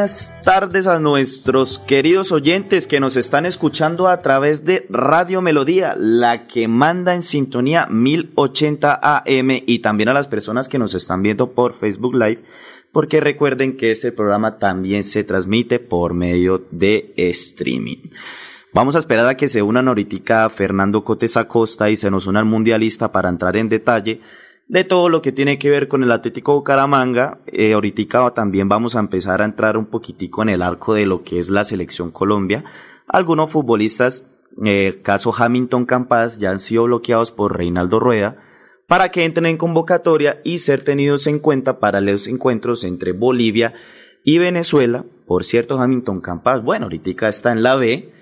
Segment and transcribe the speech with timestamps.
[0.00, 5.94] Buenas tardes a nuestros queridos oyentes que nos están escuchando a través de Radio Melodía,
[5.94, 11.22] la que manda en sintonía 1080 AM y también a las personas que nos están
[11.22, 12.42] viendo por Facebook Live,
[12.92, 18.08] porque recuerden que este programa también se transmite por medio de streaming.
[18.72, 22.38] Vamos a esperar a que se unan ahorita Fernando Cotes Acosta y se nos una
[22.38, 24.22] el mundialista para entrar en detalle
[24.70, 27.40] de todo lo que tiene que ver con el Atlético Bucaramanga.
[27.46, 31.24] Eh, ahorita también vamos a empezar a entrar un poquitico en el arco de lo
[31.24, 32.64] que es la selección Colombia.
[33.08, 34.30] Algunos futbolistas,
[34.64, 38.36] eh, caso Hamilton Campas, ya han sido bloqueados por Reinaldo Rueda
[38.86, 43.74] para que entren en convocatoria y ser tenidos en cuenta para los encuentros entre Bolivia
[44.24, 45.04] y Venezuela.
[45.26, 48.12] Por cierto, Hamilton Campas, bueno, ahorita está en la B,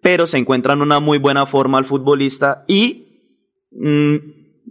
[0.00, 3.36] pero se encuentra en una muy buena forma el futbolista y
[3.72, 4.16] mm,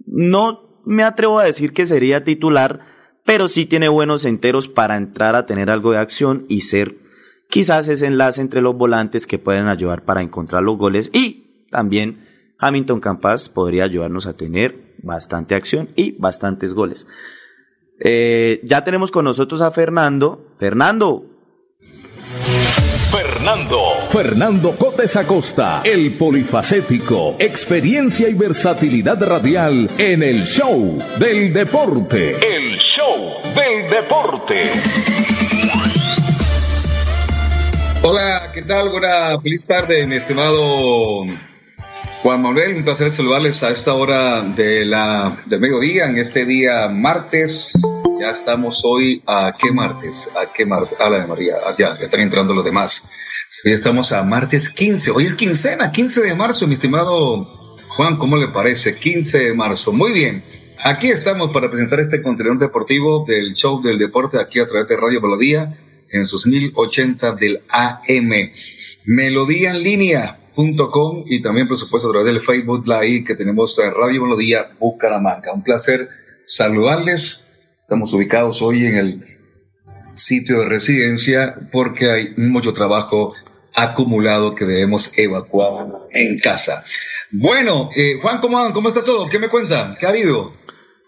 [0.07, 2.81] no me atrevo a decir que sería titular,
[3.25, 6.97] pero sí tiene buenos enteros para entrar a tener algo de acción y ser
[7.49, 12.27] quizás ese enlace entre los volantes que pueden ayudar para encontrar los goles y también
[12.59, 17.07] Hamilton Campas podría ayudarnos a tener bastante acción y bastantes goles.
[17.99, 20.53] Eh, ya tenemos con nosotros a Fernando.
[20.57, 21.32] Fernando,
[23.43, 23.79] Fernando.
[24.09, 32.37] Fernando Cotes Acosta, el polifacético, experiencia y versatilidad radial en el show del deporte.
[32.37, 34.71] El show del deporte.
[38.01, 38.87] Hola, ¿qué tal?
[38.87, 41.25] Buena feliz tarde, mi estimado
[42.21, 42.77] Juan Manuel.
[42.77, 47.73] Un placer saludarles a esta hora de la, del mediodía, en este día martes
[48.23, 52.05] ya estamos hoy a qué martes, a qué martes, a la de María, ya, ya
[52.05, 53.09] están entrando los demás.
[53.63, 58.49] Estamos a martes 15, hoy es quincena, 15 de marzo, mi estimado Juan, ¿cómo le
[58.49, 58.97] parece?
[58.97, 60.43] 15 de marzo, muy bien.
[60.83, 64.97] Aquí estamos para presentar este contenido deportivo del show del deporte aquí a través de
[64.97, 65.77] Radio Melodía
[66.11, 68.51] en sus 1080 del AM.
[69.05, 74.23] Melodía en línea.com y también, por supuesto, a través del Facebook Live que tenemos Radio
[74.23, 75.53] Melodía Bucaramanga.
[75.53, 76.09] Un placer
[76.43, 77.43] saludarles
[77.83, 79.23] Estamos ubicados hoy en el
[80.13, 83.33] sitio de residencia porque hay mucho trabajo
[83.73, 86.83] acumulado que debemos evacuar en casa.
[87.31, 89.27] Bueno, eh, Juan, ¿cómo, ¿cómo está todo?
[89.29, 89.95] ¿Qué me cuenta?
[89.99, 90.47] ¿Qué ha habido?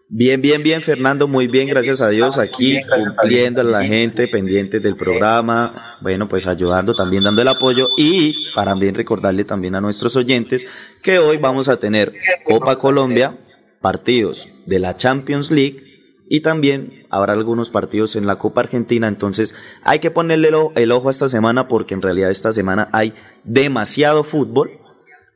[0.07, 4.79] Bien, bien, bien, Fernando, muy bien, gracias a Dios, aquí cumpliendo a la gente pendiente
[4.79, 9.81] del programa, bueno, pues ayudando, también dando el apoyo y para también recordarle también a
[9.81, 10.67] nuestros oyentes
[11.01, 13.35] que hoy vamos a tener Copa Colombia,
[13.81, 15.84] partidos de la Champions League
[16.27, 21.07] y también habrá algunos partidos en la Copa Argentina, entonces hay que ponerle el ojo
[21.07, 23.13] a esta semana porque en realidad esta semana hay
[23.43, 24.79] demasiado fútbol,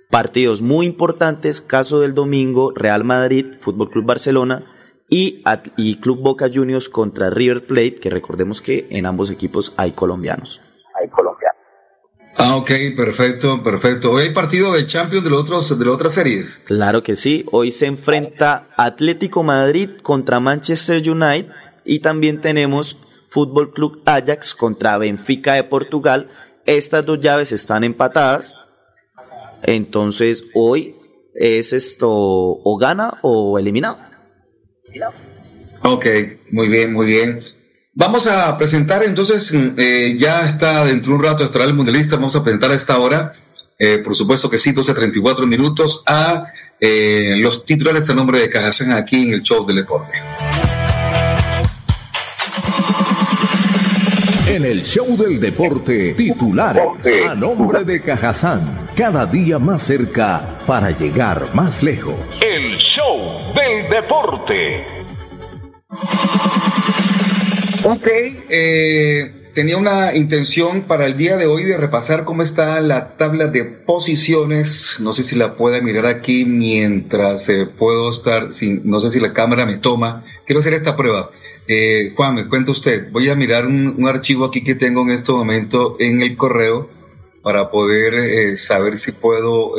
[0.09, 4.63] partidos muy importantes, caso del domingo, Real Madrid, Fútbol Club Barcelona
[5.09, 5.43] y,
[5.77, 10.59] y Club Boca Juniors contra River Plate, que recordemos que en ambos equipos hay colombianos.
[10.59, 10.68] Hay colombianos.
[12.41, 14.13] Ah, ok, perfecto, perfecto.
[14.13, 16.63] Hoy hay partido de Champions de, los otros, de las otras series.
[16.65, 17.43] Claro que sí.
[17.51, 21.51] Hoy se enfrenta Atlético Madrid contra Manchester United
[21.83, 22.97] y también tenemos
[23.27, 26.29] Fútbol Club Ajax contra Benfica de Portugal.
[26.65, 28.55] Estas dos llaves están empatadas.
[29.63, 30.95] Entonces hoy
[31.35, 33.97] es esto o gana o eliminado.
[35.83, 36.05] Ok,
[36.51, 37.41] muy bien, muy bien.
[37.99, 42.33] Vamos a presentar entonces, eh, ya está dentro de un rato estará el mundialista, vamos
[42.33, 43.33] a presentar a esta hora,
[43.77, 46.45] eh, por supuesto que sí, 12.34 minutos, a
[46.79, 50.13] eh, los titulares a nombre de Cajazán aquí en el show del deporte.
[54.47, 56.81] En el show del deporte, titulares
[57.27, 62.15] a nombre de Cajazán, cada día más cerca para llegar más lejos.
[62.41, 64.85] El show del deporte.
[67.91, 68.07] Ok,
[68.49, 73.47] eh, tenía una intención para el día de hoy de repasar cómo está la tabla
[73.47, 74.97] de posiciones.
[74.99, 79.19] No sé si la pueda mirar aquí mientras eh, puedo estar, sin, no sé si
[79.19, 80.23] la cámara me toma.
[80.45, 81.31] Quiero hacer esta prueba.
[81.67, 83.09] Eh, Juan, me cuenta usted.
[83.11, 86.91] Voy a mirar un, archivo aquí que tengo en este momento en el correo
[87.41, 89.71] para poder saber si puedo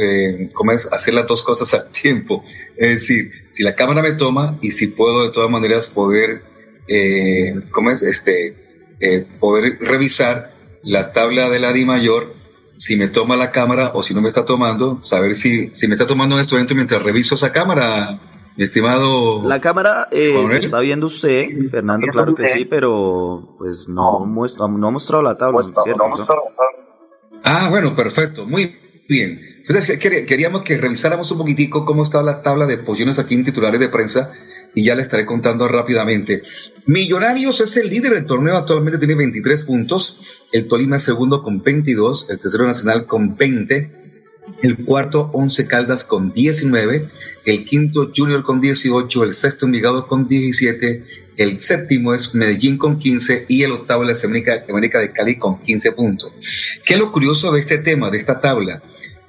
[0.52, 0.92] ¿cómo es?
[0.92, 2.42] hacer las dos cosas al tiempo.
[2.76, 6.49] Es decir, si la cámara me toma y si puedo de todas maneras poder
[6.88, 8.02] eh, ¿cómo es?
[8.02, 8.54] Este,
[9.00, 10.50] eh, poder revisar
[10.82, 12.34] la tabla de la Di mayor,
[12.76, 15.94] si me toma la cámara o si no me está tomando, saber si, si me
[15.94, 18.18] está tomando en este momento mientras reviso esa cámara,
[18.56, 19.46] mi estimado.
[19.48, 24.66] La cámara eh, se está viendo usted, Fernando, claro que sí, pero pues no, muestra,
[24.68, 25.60] no ha mostrado la tabla,
[27.42, 28.76] Ah, bueno, perfecto, muy
[29.08, 29.40] bien.
[29.66, 33.78] Entonces queríamos que revisáramos un poquitico cómo está la tabla de posiciones aquí en titulares
[33.78, 34.32] de prensa
[34.74, 36.42] y ya le estaré contando rápidamente.
[36.86, 41.62] Millonarios es el líder del torneo, actualmente tiene 23 puntos, el Tolima es segundo con
[41.62, 43.90] 22, el tercero nacional con 20,
[44.62, 47.08] el cuarto 11 Caldas con 19,
[47.44, 51.04] el quinto Junior con 18, el sexto Envigado con 17,
[51.36, 55.62] el séptimo es Medellín con 15 y el octavo es América, América de Cali con
[55.62, 56.32] 15 puntos.
[56.84, 58.82] ¿Qué es lo curioso de este tema, de esta tabla?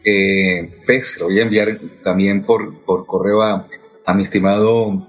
[0.03, 3.67] Eh, pues lo voy a enviar también por, por correo a,
[4.05, 5.07] a mi estimado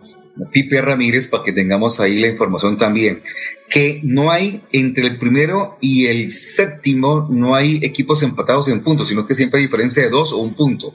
[0.51, 3.21] Pipe Ramírez para que tengamos ahí la información también.
[3.69, 9.09] Que no hay entre el primero y el séptimo, no hay equipos empatados en puntos,
[9.09, 10.95] sino que siempre hay diferencia de dos o un punto.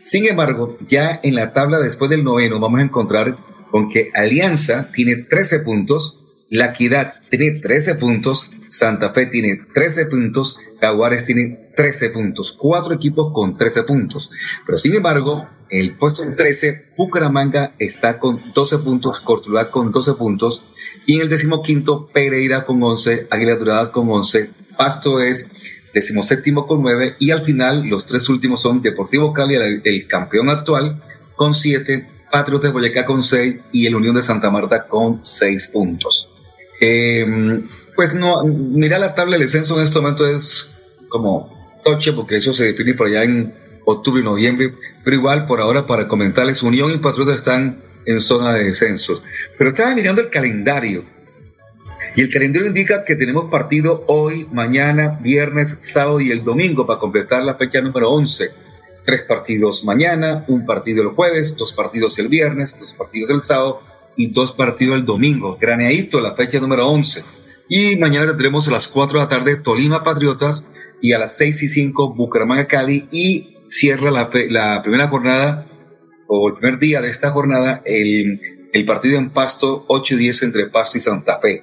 [0.00, 3.36] Sin embargo, ya en la tabla después del noveno vamos a encontrar
[3.70, 10.06] con que Alianza tiene 13 puntos, La Equidad tiene 13 puntos, Santa Fe tiene 13
[10.06, 14.30] puntos, Jaguares tiene 13 puntos, cuatro equipos con 13 puntos.
[14.64, 20.74] Pero sin embargo, el puesto 13, Bucaramanga está con 12 puntos, Cortuluá con 12 puntos,
[21.04, 25.52] y en el decimoquinto, Pereira con 11, Águilas Doradas con 11, Pasto es
[25.92, 31.02] decimoséptimo con 9, y al final los tres últimos son Deportivo Cali, el, campeón actual,
[31.36, 35.68] con 7, Patriotas de Boyacá con 6 y el Unión de Santa Marta con 6
[35.68, 36.37] puntos.
[36.80, 37.62] Eh,
[37.96, 40.70] pues no, mira la tabla del descenso en este momento es
[41.08, 43.54] como toche, porque eso se define por allá en
[43.84, 48.54] octubre y noviembre, pero igual por ahora para comentarles, Unión y Patriotas están en zona
[48.54, 49.22] de descensos.
[49.56, 51.04] Pero estaba mirando el calendario
[52.18, 56.98] y el calendario indica que tenemos partido hoy, mañana, viernes, sábado y el domingo para
[56.98, 58.50] completar la fecha número 11.
[59.04, 63.80] Tres partidos mañana, un partido el jueves, dos partidos el viernes, dos partidos el sábado
[64.18, 65.56] y dos partidos el domingo.
[65.58, 67.24] Graneadito la fecha número 11.
[67.70, 70.66] Y mañana tendremos a las 4 de la tarde Tolima Patriotas
[71.00, 75.66] y a las 6 y 5 Bucaramanga Cali y cierra la, la primera jornada
[76.26, 78.40] o el primer día de esta jornada el,
[78.72, 81.62] el partido en Pasto 8 y 10 entre Pasto y Santa Fe.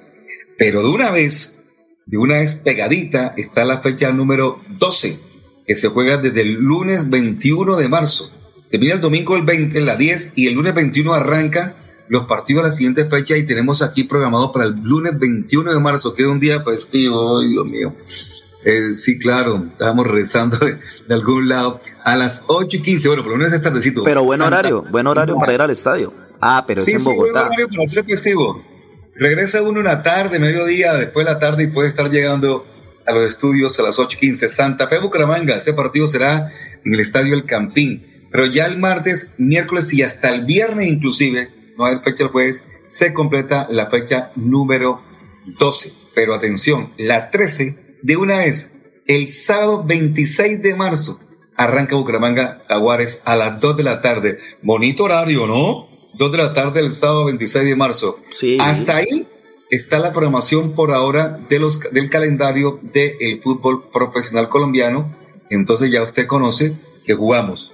[0.56, 1.62] Pero de una vez,
[2.06, 5.18] de una vez pegadita está la fecha número 12
[5.66, 8.30] que se juega desde el lunes 21 de marzo.
[8.70, 11.76] Termina el domingo el 20, la 10 y el lunes 21 arranca
[12.08, 15.80] los partidos a la siguiente fecha y tenemos aquí programado para el lunes 21 de
[15.80, 17.94] marzo, que es un día festivo, ay Dios mío.
[18.64, 20.78] Eh, sí, claro, estamos regresando de,
[21.14, 24.02] algún lado a las 8 y 15, bueno, por lo menos es tardecito.
[24.02, 26.12] Pero buen horario, buen horario para ir al estadio.
[26.40, 27.42] Ah, pero es en Bogotá.
[27.42, 28.62] Buen horario para hacer festivo.
[29.14, 32.66] Regresa uno una tarde, mediodía, después de la tarde y puede estar llegando
[33.06, 34.48] a los estudios a las 8 y 15.
[34.48, 36.52] Santa Fe Bucaramanga, ese partido será
[36.84, 38.28] en el estadio El Campín.
[38.30, 42.62] Pero ya el martes, miércoles y hasta el viernes inclusive no hay fecha el jueves,
[42.86, 45.02] se completa la fecha número
[45.46, 45.92] 12.
[46.14, 48.74] Pero atención, la 13 de una vez,
[49.06, 51.20] el sábado 26 de marzo,
[51.56, 54.38] arranca Bucaramanga Aguares a las 2 de la tarde.
[54.62, 55.88] Bonito horario, ¿no?
[56.14, 58.18] 2 de la tarde el sábado 26 de marzo.
[58.30, 58.58] Sí.
[58.60, 59.26] Hasta ahí
[59.70, 65.14] está la programación por ahora de los, del calendario del fútbol profesional colombiano.
[65.50, 66.72] Entonces ya usted conoce
[67.04, 67.72] que jugamos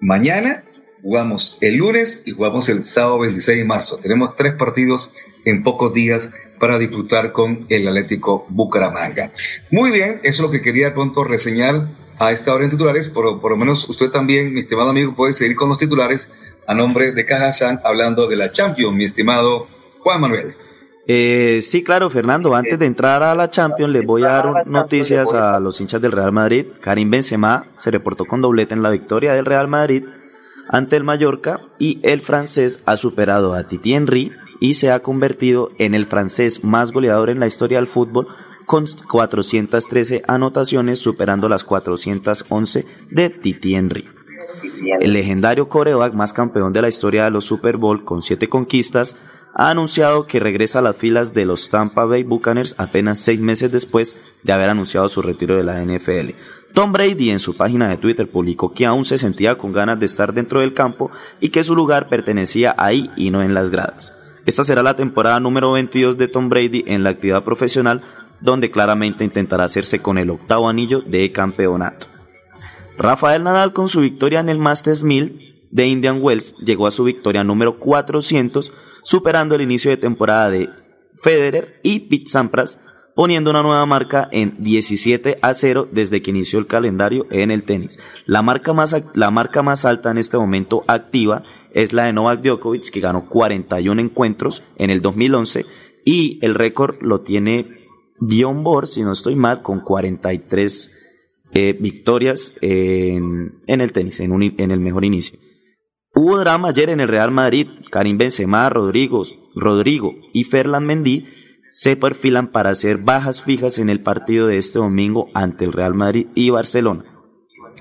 [0.00, 0.64] mañana
[1.04, 3.98] jugamos el lunes y jugamos el sábado 26 de marzo.
[3.98, 5.12] Tenemos tres partidos
[5.44, 9.30] en pocos días para disfrutar con el Atlético Bucaramanga.
[9.70, 11.82] Muy bien, eso es lo que quería pronto reseñar
[12.18, 13.10] a esta hora en titulares.
[13.10, 16.32] Por, por lo menos usted también, mi estimado amigo, puede seguir con los titulares
[16.66, 19.68] a nombre de Caja San hablando de la Champions, mi estimado
[20.00, 20.54] Juan Manuel.
[21.06, 22.54] Eh, sí, claro, Fernando.
[22.54, 26.12] Antes de entrar a la Champions, les voy a dar noticias a los hinchas del
[26.12, 26.64] Real Madrid.
[26.80, 30.04] Karim Benzema se reportó con doblete en la victoria del Real Madrid
[30.68, 35.70] ante el Mallorca y el francés ha superado a Titi Henry y se ha convertido
[35.78, 38.28] en el francés más goleador en la historia del fútbol
[38.66, 44.08] con 413 anotaciones, superando las 411 de Titi Henry.
[45.00, 49.16] El legendario coreback más campeón de la historia de los Super Bowl con 7 conquistas
[49.54, 53.70] ha anunciado que regresa a las filas de los Tampa Bay Buccaneers apenas seis meses
[53.70, 56.30] después de haber anunciado su retiro de la NFL.
[56.74, 60.06] Tom Brady en su página de Twitter publicó que aún se sentía con ganas de
[60.06, 61.08] estar dentro del campo
[61.40, 64.12] y que su lugar pertenecía ahí y no en las gradas.
[64.44, 68.02] Esta será la temporada número 22 de Tom Brady en la actividad profesional,
[68.40, 72.08] donde claramente intentará hacerse con el octavo anillo de campeonato.
[72.98, 77.04] Rafael Nadal con su victoria en el Masters 1000 de Indian Wells llegó a su
[77.04, 78.72] victoria número 400
[79.04, 80.70] superando el inicio de temporada de
[81.16, 82.80] Federer y Pete Sampras,
[83.14, 87.62] poniendo una nueva marca en 17 a 0 desde que inició el calendario en el
[87.62, 87.98] tenis.
[88.26, 91.42] La marca más, la marca más alta en este momento activa
[91.72, 95.66] es la de Novak Djokovic, que ganó 41 encuentros en el 2011,
[96.04, 97.66] y el récord lo tiene
[98.20, 100.92] Bjorn Borg, si no estoy mal, con 43
[101.52, 105.38] eh, victorias en, el tenis, en, en el mejor inicio.
[106.14, 107.66] Hubo drama ayer en el Real Madrid.
[107.90, 109.22] Karim Benzema, Rodrigo,
[109.56, 111.26] Rodrigo y Ferland Mendy
[111.74, 115.92] se perfilan para hacer bajas fijas en el partido de este domingo ante el Real
[115.92, 117.02] Madrid y Barcelona.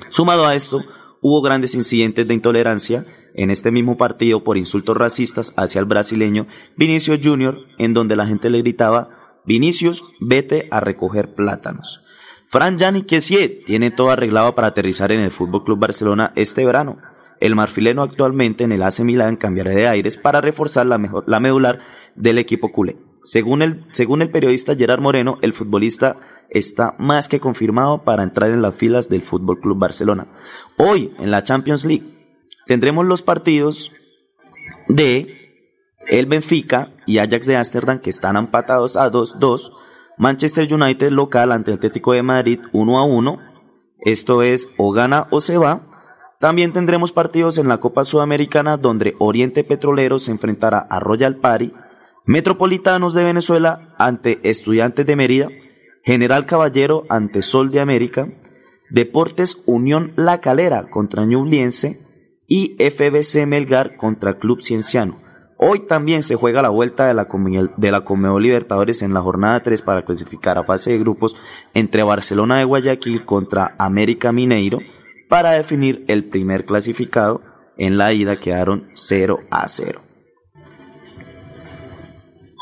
[0.09, 0.83] Sumado a esto,
[1.21, 6.47] hubo grandes incidentes de intolerancia en este mismo partido por insultos racistas hacia el brasileño
[6.75, 12.01] Vinicius Junior, en donde la gente le gritaba, Vinicius, vete a recoger plátanos.
[12.47, 16.97] Fran Gianni Kessier tiene todo arreglado para aterrizar en el Fútbol Club Barcelona este verano.
[17.39, 21.39] El marfileno actualmente en el AC Milan cambiará de aires para reforzar la, mejor, la
[21.39, 21.77] medular
[22.15, 22.97] del equipo culé.
[23.23, 26.17] Según el, según el periodista Gerard Moreno, el futbolista
[26.49, 30.27] está más que confirmado para entrar en las filas del Fútbol Club Barcelona.
[30.77, 32.37] Hoy, en la Champions League,
[32.67, 33.91] tendremos los partidos
[34.87, 35.43] de
[36.07, 39.71] el Benfica y Ajax de Ámsterdam que están empatados a 2-2.
[40.17, 43.39] Manchester United local ante el Atlético de Madrid 1 1.
[44.01, 45.81] Esto es o gana o se va.
[46.39, 51.73] También tendremos partidos en la Copa Sudamericana donde Oriente Petrolero se enfrentará a Royal Party,
[52.25, 55.49] Metropolitanos de Venezuela ante Estudiantes de Mérida,
[56.03, 58.29] General Caballero ante Sol de América,
[58.89, 61.99] Deportes Unión La Calera contra Ñublense
[62.47, 65.17] y FBC Melgar contra Club Cienciano.
[65.57, 67.27] Hoy también se juega la vuelta de la,
[67.75, 71.35] de la Comedor Libertadores en la jornada 3 para clasificar a fase de grupos
[71.73, 74.79] entre Barcelona de Guayaquil contra América Mineiro
[75.27, 77.41] para definir el primer clasificado.
[77.77, 80.02] En la ida quedaron 0 a 0.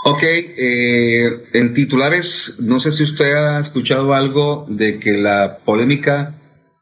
[0.03, 6.39] Ok, eh, en titulares, no sé si usted ha escuchado algo de que la polémica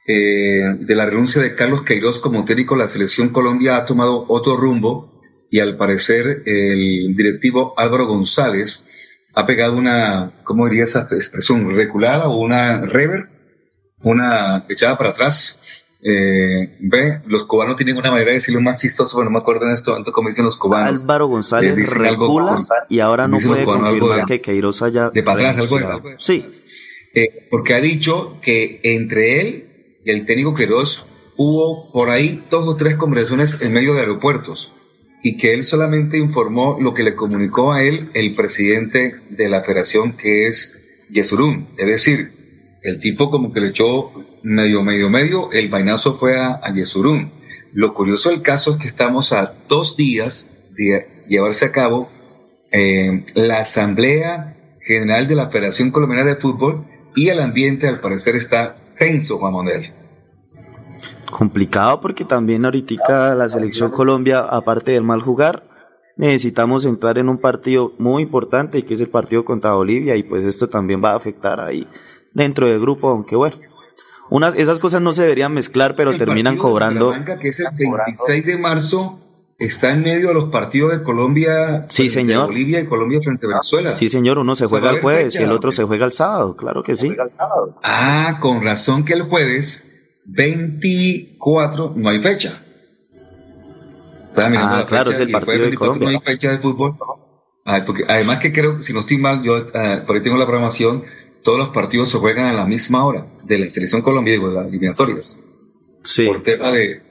[0.08, 4.26] eh, de la renuncia de Carlos Queiroz como técnico de la selección Colombia ha tomado
[4.30, 5.22] otro rumbo
[5.52, 8.84] y al parecer el directivo Álvaro González
[9.36, 11.76] ha pegado una, ¿cómo diría esa expresión?
[11.76, 13.40] Reculada o una rever
[14.02, 15.86] una echada para atrás.
[16.01, 19.65] Eh, ve, los cubanos tienen una manera de decirlo más chistoso, pero no me acuerdo
[19.65, 21.01] en esto tanto como dicen los cubanos.
[21.01, 25.72] Álvaro González eh, recula y ahora no puede confirmar que Queiroz haya de para atrás,
[25.72, 26.46] algo, Sí.
[27.13, 32.68] Eh, porque ha dicho que entre él y el técnico Queiroz hubo por ahí dos
[32.68, 34.72] o tres conversaciones en medio de aeropuertos
[35.22, 39.62] y que él solamente informó lo que le comunicó a él el presidente de la
[39.63, 40.79] federación que es
[41.10, 42.38] Yesurún, es decir,
[42.81, 44.12] el tipo como que le echó
[44.43, 47.31] medio, medio, medio, el vainazo fue a, a Yesurún.
[47.74, 52.09] Lo curioso del caso es que estamos a dos días de llevarse a cabo
[52.71, 58.36] eh, la Asamblea General de la Federación Colombiana de Fútbol y el ambiente al parecer
[58.36, 59.93] está tenso, Juan Manuel.
[61.29, 65.63] Complicado porque también ahorita la selección Colombia, aparte del mal jugar,
[66.17, 70.43] necesitamos entrar en un partido muy importante que es el partido contra Bolivia y pues
[70.43, 71.88] esto también va a afectar ahí
[72.39, 73.58] dentro del grupo, aunque bueno,
[74.29, 77.13] unas, esas cosas no se deberían mezclar, pero terminan cobrando.
[77.39, 79.19] que es el 26 de marzo,
[79.58, 82.48] está en medio de los partidos de Colombia, sí, señor.
[82.48, 83.91] Bolivia y Colombia frente a Venezuela.
[83.91, 86.81] Sí, señor, uno se juega el jueves y el otro se juega el sábado, claro
[86.81, 87.15] que sí.
[87.84, 89.86] Ah, con razón que el jueves
[90.25, 92.62] 24 no hay fecha.
[94.36, 96.12] Ah, claro, es el partido de Colombia.
[96.12, 96.96] No hay fecha de fútbol.
[97.65, 100.46] Ah, porque además que creo, si no estoy mal, yo ah, por ahí tengo la
[100.46, 101.03] programación,
[101.43, 104.51] todos los partidos se juegan a la misma hora de la selección Colombia y de
[104.51, 105.39] las eliminatorias.
[106.03, 106.25] Sí.
[106.25, 107.01] Por tema de,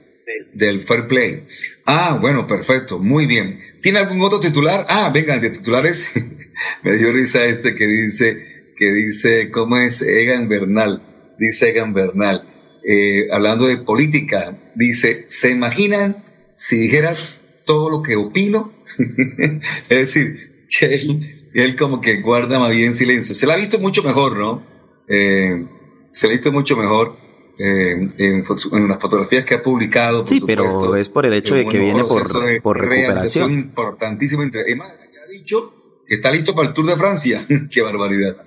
[0.53, 1.47] del fair play.
[1.85, 3.59] Ah, bueno, perfecto, muy bien.
[3.81, 4.85] ¿Tiene algún otro titular?
[4.89, 6.11] Ah, venga, de titulares.
[6.83, 10.01] Me dio risa este que dice, que dice, ¿cómo es?
[10.01, 11.35] Egan Bernal.
[11.37, 12.47] Dice Egan Bernal.
[12.83, 18.73] Eh, hablando de política, dice, ¿se imaginan si dijeras todo lo que opino?
[19.89, 21.38] es decir, que él,
[21.77, 23.35] como que guarda más bien silencio.
[23.35, 24.63] Se la ha visto mucho mejor, ¿no?
[25.07, 25.65] Eh,
[26.11, 27.15] se la ha visto mucho mejor
[27.57, 30.25] en, en, las fotografías que ha publicado.
[30.25, 32.23] sí, pero es por el hecho de que viene por,
[32.61, 33.51] por recuperación.
[33.51, 34.43] Importantísimo.
[34.43, 35.73] Además, ha dicho
[36.07, 37.41] que está listo para el Tour de Francia.
[37.71, 38.37] ¡Qué barbaridad!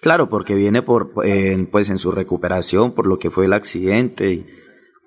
[0.00, 4.46] Claro, porque viene por, pues en su recuperación por lo que fue el accidente y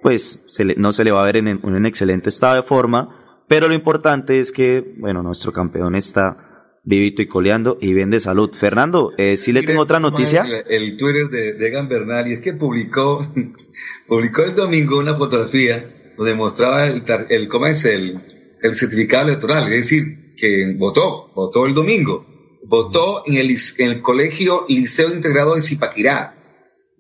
[0.01, 0.45] pues
[0.77, 3.73] no se le va a ver en, en un excelente estado de forma, pero lo
[3.73, 6.50] importante es que, bueno, nuestro campeón está
[6.83, 8.51] vivito y coleando y bien de salud.
[8.53, 10.45] Fernando, eh, sí le tengo otra noticia.
[10.67, 13.25] El, Twitter de, de Egan Bernal y es que publicó,
[14.07, 17.85] publicó el domingo una fotografía donde mostraba el, el ¿cómo es?
[17.85, 18.19] El,
[18.61, 22.25] el certificado electoral, es decir, que votó, votó el domingo,
[22.65, 26.35] votó en el, en el colegio Liceo Integrado de Zipaquirá.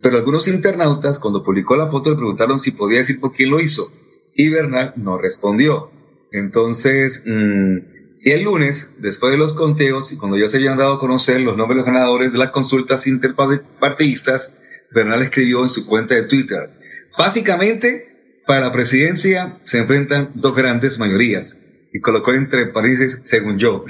[0.01, 3.59] Pero algunos internautas, cuando publicó la foto, le preguntaron si podía decir por quién lo
[3.59, 3.91] hizo.
[4.35, 5.91] Y Bernal no respondió.
[6.31, 7.77] Entonces, mmm,
[8.23, 11.41] y el lunes, después de los conteos y cuando ya se habían dado a conocer
[11.41, 14.55] los nombres de los ganadores de las consultas interpartidistas,
[14.91, 16.69] Bernal escribió en su cuenta de Twitter,
[17.17, 21.57] básicamente, para la presidencia se enfrentan dos grandes mayorías
[21.93, 23.85] y colocó entre países según yo.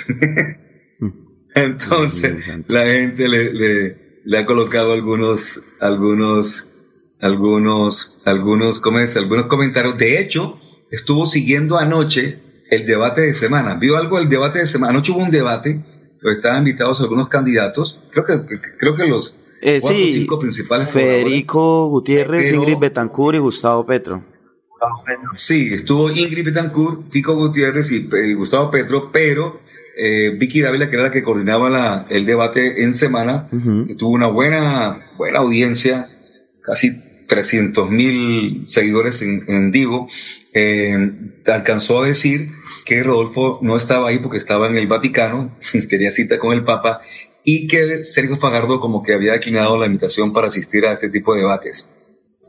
[1.55, 6.69] Entonces, la gente le, le, le, ha colocado algunos, algunos,
[7.19, 8.81] algunos, algunos,
[9.17, 9.97] algunos comentarios.
[9.97, 12.39] De hecho, estuvo siguiendo anoche
[12.71, 13.75] el debate de semana.
[13.75, 14.93] ¿Vio algo del debate de semana?
[14.93, 15.79] Anoche hubo un debate,
[16.19, 17.99] pero estaban invitados algunos candidatos.
[18.09, 20.89] Creo que, creo que los eh, cinco principales.
[20.89, 24.23] Federico Gutiérrez, Ingrid Betancourt y Gustavo Petro.
[25.35, 29.59] Sí, estuvo Ingrid Betancourt, Fico Gutiérrez y, Gustavo Petro, pero
[29.97, 33.47] eh, Vicky Dávila, que era la que coordinaba la, el debate en semana,
[33.85, 36.09] que tuvo una buena, buena audiencia,
[36.63, 40.09] casi 300 mil seguidores en, en Divo,
[40.53, 40.93] eh,
[41.45, 42.49] alcanzó a decir
[42.83, 45.57] que Rodolfo no estaba ahí porque estaba en el Vaticano,
[45.89, 46.99] tenía cita con el Papa,
[47.45, 51.33] y que Sergio Fajardo como que había declinado la invitación para asistir a este tipo
[51.33, 51.89] de debates.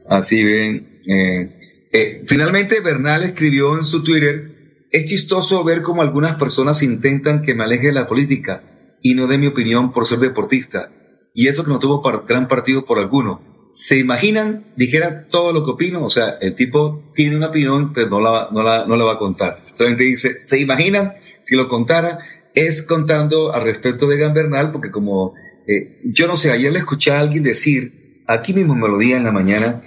[0.09, 1.01] Así ven.
[1.07, 1.57] Eh,
[1.93, 7.55] eh, finalmente, Bernal escribió en su Twitter, es chistoso ver cómo algunas personas intentan que
[7.55, 8.65] me aleje de la política
[9.01, 10.91] y no de mi opinión por ser deportista.
[11.35, 15.71] Y eso que no tuvo gran partido por alguno se imaginan, dijera todo lo que
[15.71, 19.05] opino, o sea, el tipo tiene una opinión, pero no la, no la, no la
[19.05, 19.63] va a contar.
[19.73, 22.19] Solamente dice, se imaginan, si lo contara,
[22.55, 25.33] es contando al respecto de Gambernal, porque como,
[25.67, 29.17] eh, yo no sé, ayer le escuché a alguien decir, aquí mismo me lo día
[29.17, 29.81] en la mañana,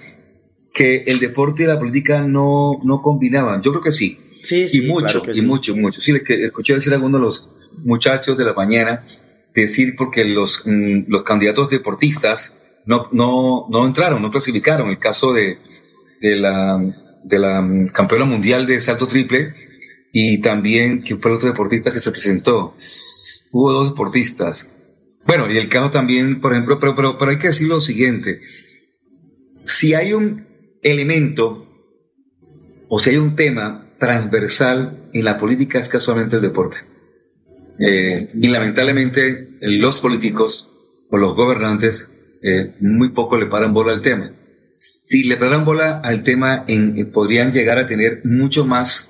[0.73, 3.61] que el deporte y la política no, no combinaban.
[3.61, 4.17] Yo creo que sí.
[4.41, 4.83] Sí, sí.
[4.83, 6.01] Y mucho, y mucho, mucho.
[6.01, 7.49] Sí, le escuché decir a algunos de los
[7.83, 9.05] muchachos de la mañana,
[9.53, 14.89] decir porque los, mm, los candidatos deportistas, no, no, no entraron, no clasificaron.
[14.89, 15.59] El caso de,
[16.21, 16.79] de, la,
[17.23, 19.53] de la campeona mundial de salto triple
[20.11, 22.73] y también que fue el otro deportista que se presentó.
[23.51, 24.75] Hubo dos deportistas.
[25.25, 28.41] Bueno, y el caso también, por ejemplo, pero, pero, pero hay que decir lo siguiente.
[29.65, 30.47] Si hay un
[30.83, 31.67] elemento
[32.87, 36.77] o si hay un tema transversal en la política es casualmente el deporte.
[37.79, 40.71] Eh, y lamentablemente los políticos
[41.09, 42.11] o los gobernantes
[42.47, 44.31] eh, muy poco le paran bola al tema.
[44.75, 49.09] Si le paran bola al tema, en, eh, podrían llegar a tener mucho más,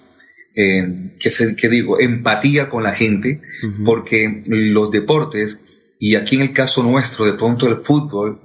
[0.55, 3.41] eh, que, se, que digo, empatía con la gente,
[3.83, 5.59] porque los deportes,
[5.99, 8.39] y aquí en el caso nuestro, de pronto el fútbol,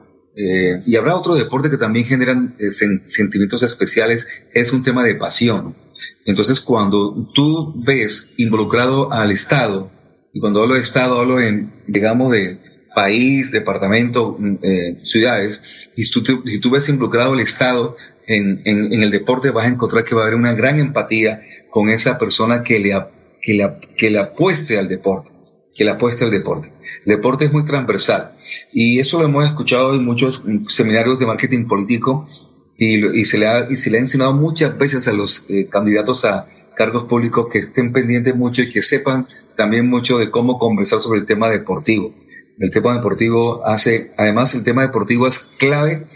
[0.86, 2.56] y habrá otros deportes que también generan
[3.02, 5.76] sentimientos especiales, es un tema de pasión.
[6.24, 9.90] Entonces, cuando tú ves involucrado al Estado,
[10.32, 12.58] y cuando hablo de Estado, hablo en, digamos, de,
[12.94, 19.02] país, departamento, mm, eh, ciudades, y tú, si tú, ves involucrado el Estado en, en,
[19.02, 22.62] el deporte, vas a encontrar que va a haber una gran empatía con esa persona
[22.62, 22.94] que le,
[23.40, 25.32] que le, que le apueste al deporte,
[25.74, 26.72] que le apueste al deporte.
[27.04, 28.32] Deporte es muy transversal
[28.72, 32.28] y eso lo hemos escuchado en muchos seminarios de marketing político
[32.76, 35.68] y, y se, le ha, y se le ha enseñado muchas veces a los eh,
[35.68, 39.26] candidatos a cargos públicos que estén pendientes mucho y que sepan
[39.56, 42.14] también mucho de cómo conversar sobre el tema deportivo
[42.60, 46.06] el tema deportivo hace, además el tema deportivo es clave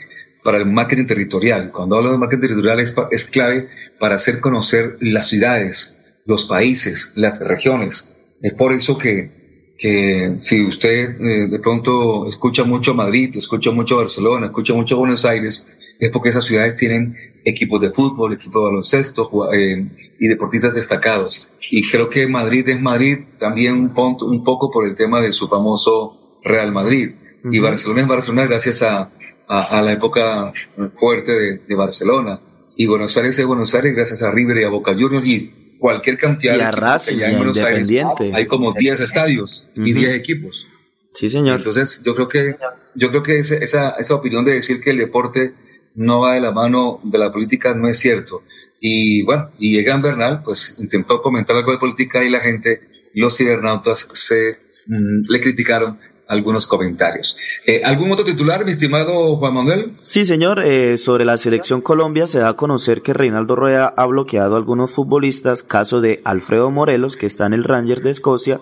[0.44, 1.72] para el marketing territorial.
[1.72, 7.12] Cuando hablo de marketing territorial es, es clave para hacer conocer las ciudades, los países,
[7.16, 8.14] las regiones.
[8.42, 9.42] Es por eso que
[9.76, 15.24] que si usted eh, de pronto escucha mucho Madrid, escucha mucho Barcelona, escucha mucho Buenos
[15.24, 15.66] Aires,
[15.98, 19.84] es porque esas ciudades tienen equipos de fútbol, equipos de baloncesto eh,
[20.20, 21.50] y deportistas destacados.
[21.70, 25.48] Y creo que Madrid es Madrid también un, un poco por el tema de su
[25.48, 27.10] famoso Real Madrid.
[27.50, 29.10] Y Barcelona es Barcelona gracias a,
[29.48, 30.52] a, la época
[30.94, 32.40] fuerte de, de, Barcelona.
[32.76, 36.16] Y Buenos Aires es Buenos Aires gracias a River y a Boca Juniors y cualquier
[36.16, 37.90] cantidad de que en Buenos Aires
[38.32, 40.66] hay como 10 estadios y 10 equipos.
[41.10, 41.58] Sí, señor.
[41.58, 42.56] Entonces, yo creo que,
[42.94, 45.52] yo creo que esa, esa opinión de decir que el deporte
[45.94, 48.42] no va de la mano de la política no es cierto.
[48.80, 52.80] Y bueno, y Egan Bernal, pues intentó comentar algo de política y la gente,
[53.12, 57.36] los cibernautas, se mm, le criticaron algunos comentarios.
[57.66, 59.92] Eh, ¿Algún otro titular, mi estimado Juan Manuel?
[60.00, 60.62] Sí, señor.
[60.64, 64.58] Eh, sobre la selección Colombia se da a conocer que Reinaldo Rueda ha bloqueado a
[64.58, 68.60] algunos futbolistas, caso de Alfredo Morelos, que está en el Rangers de Escocia,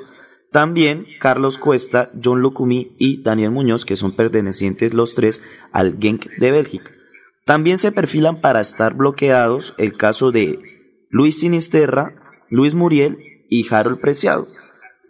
[0.51, 5.41] también Carlos Cuesta, John Lucumí y Daniel Muñoz, que son pertenecientes los tres
[5.73, 6.91] al Genk de Bélgica.
[7.45, 10.59] También se perfilan para estar bloqueados el caso de
[11.09, 12.15] Luis Sinisterra,
[12.51, 14.47] Luis Muriel y Harold Preciado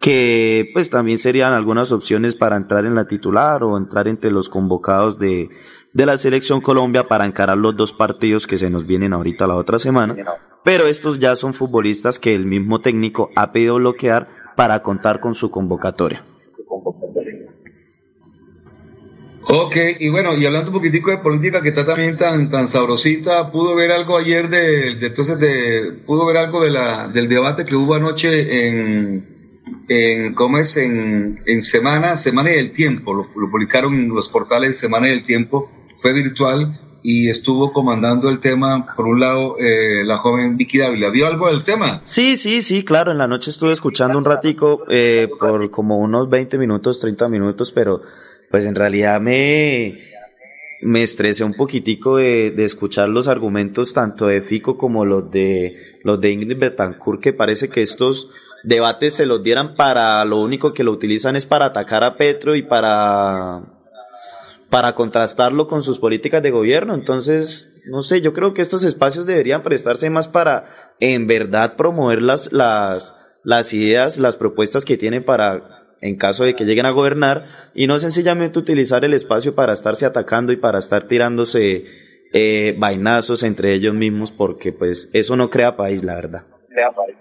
[0.03, 4.49] que pues también serían algunas opciones para entrar en la titular o entrar entre los
[4.49, 5.49] convocados de,
[5.93, 9.55] de la selección Colombia para encarar los dos partidos que se nos vienen ahorita la
[9.55, 10.17] otra semana.
[10.65, 15.37] Pero estos ya son futbolistas que el mismo técnico ha pedido bloquear para contar con
[15.37, 16.25] su convocatoria.
[19.45, 23.53] Ok, y bueno, y hablando un poquitico de política que está también tan, tan sabrosita,
[23.53, 27.77] ¿pudo ver algo ayer de, entonces de, pudo ver algo de la, del debate que
[27.77, 29.32] hubo anoche en,
[29.93, 30.77] en, ¿cómo es?
[30.77, 35.23] En, en Semana, Semana y el Tiempo, lo, publicaron en los portales Semana y el
[35.23, 40.79] Tiempo, fue virtual y estuvo comandando el tema, por un lado, eh, la joven Vicky
[40.79, 41.11] Dávila.
[41.11, 42.01] ¿Vio algo del tema?
[42.05, 46.31] Sí, sí, sí, claro, en la noche estuve escuchando un ratico, eh, por como unos
[46.31, 48.03] 20 minutos, 30 minutos, pero
[48.51, 49.99] pues en realidad me,
[50.83, 55.77] me estresé un poquitico de, de, escuchar los argumentos tanto de Fico como los de
[56.05, 58.31] los de Ingrid Betancourt, que parece que estos
[58.62, 62.55] debates se los dieran para lo único que lo utilizan es para atacar a Petro
[62.55, 63.62] y para
[64.72, 66.94] para contrastarlo con sus políticas de gobierno.
[66.94, 72.22] Entonces, no sé, yo creo que estos espacios deberían prestarse más para en verdad promover
[72.22, 76.90] las, las, las ideas, las propuestas que tienen para en caso de que lleguen a
[76.90, 77.44] gobernar
[77.75, 81.85] y no sencillamente utilizar el espacio para estarse atacando y para estar tirándose
[82.33, 86.46] eh, vainazos entre ellos mismos porque pues eso no crea país, la verdad.
[86.70, 87.16] Crea país.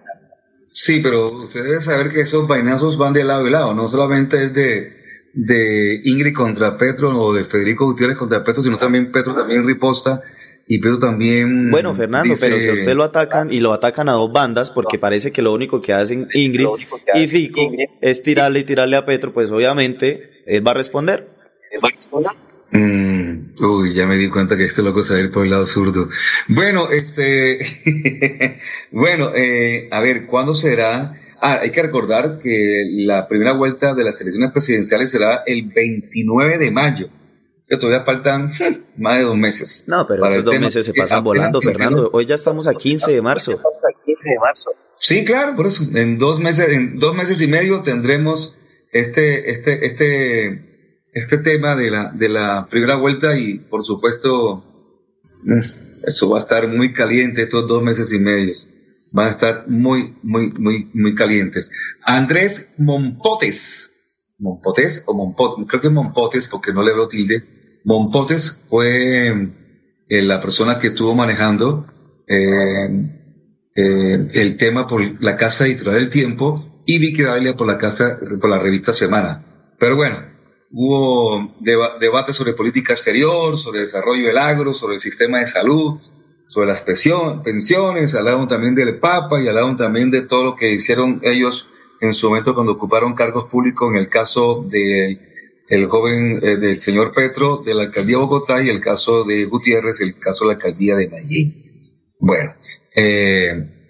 [0.74, 4.46] Sí, pero usted debe saber que esos vainazos van de lado y lado, no solamente
[4.46, 4.94] es de,
[5.34, 10.22] de Ingrid contra Petro o de Federico Gutiérrez contra Petro, sino también Petro también riposta
[10.68, 11.70] y Petro también...
[11.72, 14.98] Bueno, Fernando, pero si a usted lo atacan y lo atacan a dos bandas, porque
[14.98, 16.68] parece que lo único que hacen Ingrid
[17.16, 21.28] y Fico es tirarle y tirarle a Petro, pues obviamente él va a responder.
[21.70, 22.32] ¿Él va a responder?
[22.72, 25.52] Mm, uy, ya me di cuenta que este loco se va a ir por el
[25.52, 26.08] lado zurdo.
[26.48, 27.60] Bueno, este,
[28.92, 31.14] bueno, eh, a ver, ¿cuándo será?
[31.42, 36.58] Ah, hay que recordar que la primera vuelta de las elecciones presidenciales será el 29
[36.58, 37.10] de mayo.
[37.68, 38.52] Que todavía faltan
[38.98, 39.86] más de dos meses.
[39.88, 42.10] No, pero esos dos meses se pasan volando, Fernando.
[42.14, 43.52] Hoy ya estamos a 15 de marzo.
[44.06, 44.72] 15 de marzo.
[44.98, 45.84] Sí, claro, por eso.
[45.96, 48.56] En dos meses, en dos meses y medio tendremos
[48.92, 50.71] este, este, este
[51.14, 54.64] este tema de la, de la primera vuelta y por supuesto
[56.04, 58.70] eso va a estar muy caliente estos dos meses y medios.
[59.12, 61.72] Van a estar muy, muy, muy, muy calientes.
[62.04, 63.98] Andrés Mompotes.
[64.40, 67.80] Mompotes o Mompotes, creo que es Mompotes porque no le veo tilde.
[67.84, 69.28] Mompotes fue
[70.08, 71.86] eh, la persona que estuvo manejando
[72.28, 72.90] eh,
[73.76, 78.18] eh, el tema por la Casa Editorial del Tiempo y Vicky Dalia por la casa,
[78.40, 79.46] por la revista Semana.
[79.78, 80.31] Pero bueno,
[80.74, 86.00] Hubo debates sobre política exterior, sobre desarrollo del agro, sobre el sistema de salud,
[86.48, 91.20] sobre las pensiones, hablaron también del Papa y hablaron también de todo lo que hicieron
[91.24, 91.68] ellos
[92.02, 95.32] en su momento cuando ocuparon cargos públicos en el caso de
[95.70, 99.46] el joven eh, del señor Petro de la alcaldía de Bogotá y el caso de
[99.46, 101.64] Gutiérrez, el caso de la alcaldía de Medellín.
[102.20, 102.56] Bueno,
[102.94, 103.81] eh,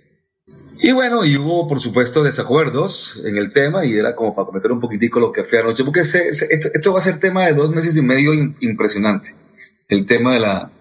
[0.83, 4.71] y bueno, y hubo por supuesto desacuerdos en el tema y era como para comentar
[4.71, 7.95] un poquitico lo que fue anoche, porque esto, va a ser tema de dos meses
[7.97, 9.35] y medio impresionante.
[9.87, 10.71] El tema de la,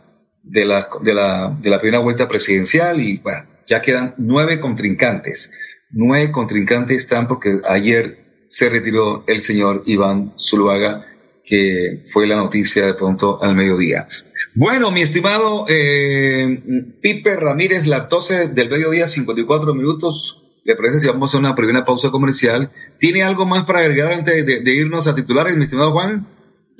[0.42, 5.52] de la, de la, de la primera vuelta presidencial y bueno, ya quedan nueve contrincantes.
[5.90, 11.04] Nueve contrincantes están porque ayer se retiró el señor Iván Zuluaga,
[11.50, 14.06] que fue la noticia de pronto al mediodía.
[14.54, 16.62] Bueno, mi estimado eh,
[17.02, 20.44] Pipe Ramírez, la 12 del mediodía, 54 minutos.
[20.62, 24.46] ¿Le parece si vamos a una primera pausa comercial ¿Tiene algo más para agregar antes
[24.46, 26.28] de, irnos a titulares, mi estimado Juan?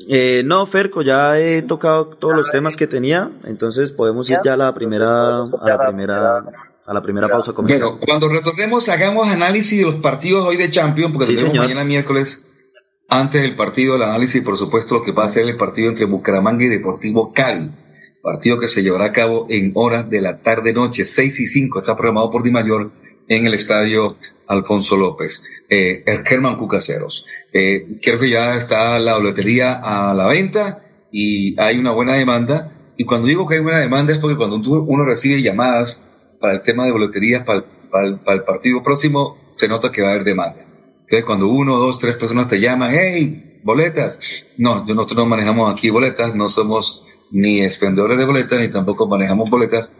[0.09, 4.55] Eh, no, Ferco, ya he tocado todos los temas que tenía, entonces podemos ir ya
[4.55, 6.39] a la primera, a la primera,
[6.87, 7.89] a la primera pausa comercial.
[7.89, 12.47] Bueno, cuando retornemos hagamos análisis de los partidos hoy de Champions, porque tenemos mañana miércoles,
[13.11, 16.07] antes del partido, el análisis, por supuesto, lo que va a ser el partido entre
[16.07, 17.70] Bucaramanga y Deportivo Cali
[18.23, 21.96] partido que se llevará a cabo en horas de la tarde-noche, 6 y 5, está
[21.96, 22.90] programado por Di Mayor
[23.29, 24.16] en el estadio
[24.49, 27.27] Alfonso López, eh, Germán Cucaseros.
[27.53, 32.73] Eh, creo que ya está la boletería a la venta y hay una buena demanda.
[32.96, 36.03] Y cuando digo que hay buena demanda es porque cuando uno recibe llamadas
[36.40, 37.64] para el tema de boleterías para
[38.05, 40.66] el, partido próximo, se nota que va a haber demanda.
[41.11, 44.44] Entonces, cuando uno, dos, tres personas te llaman, hey, boletas.
[44.57, 49.51] No, nosotros no manejamos aquí boletas, no somos ni expendedores de boletas, ni tampoco manejamos
[49.51, 49.92] boletas.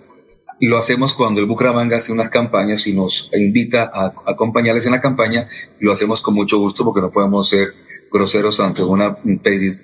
[0.61, 5.01] Lo hacemos cuando el Bucaramanga hace unas campañas y nos invita a acompañarles en la
[5.01, 5.49] campaña,
[5.81, 7.75] lo hacemos con mucho gusto porque no podemos ser
[8.12, 9.18] groseros ante una,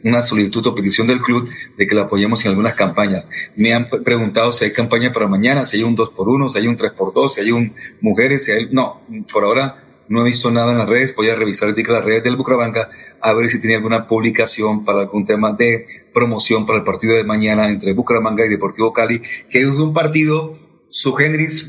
[0.05, 3.29] una solicitud o petición del club de que la apoyemos en algunas campañas.
[3.57, 6.59] Me han preguntado si hay campaña para mañana, si hay un 2 por 1 si
[6.59, 8.69] hay un 3 por 2 si hay un mujeres, si hay...
[8.71, 9.01] No,
[9.33, 12.37] por ahora no he visto nada en las redes, voy a revisar las redes del
[12.37, 12.89] Bucaramanga
[13.21, 17.25] a ver si tiene alguna publicación para algún tema de promoción para el partido de
[17.25, 20.57] mañana entre Bucaramanga y Deportivo Cali, que es un partido
[20.89, 21.15] su